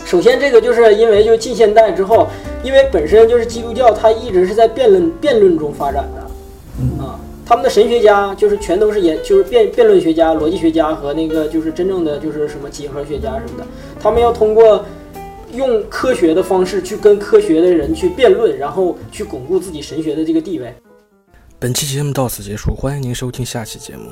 [0.06, 2.28] 首先这个就是因为就近现代之后，
[2.64, 13.66] 因为本身就是基督教，它一直是在辩论辩论中发展的，啊，他们的神学家就是全都是研就是辩辩论学家、逻辑学家和那个就是真正的就是什么几何学家什么的，
[14.00, 14.84] 他们要通过。
[15.54, 20.76] 用科学的方式去跟科学的人去辩论，然后去巩固自己神学的这个地位。
[21.58, 24.12] 本期节目到此结束，欢迎您收听下期节目。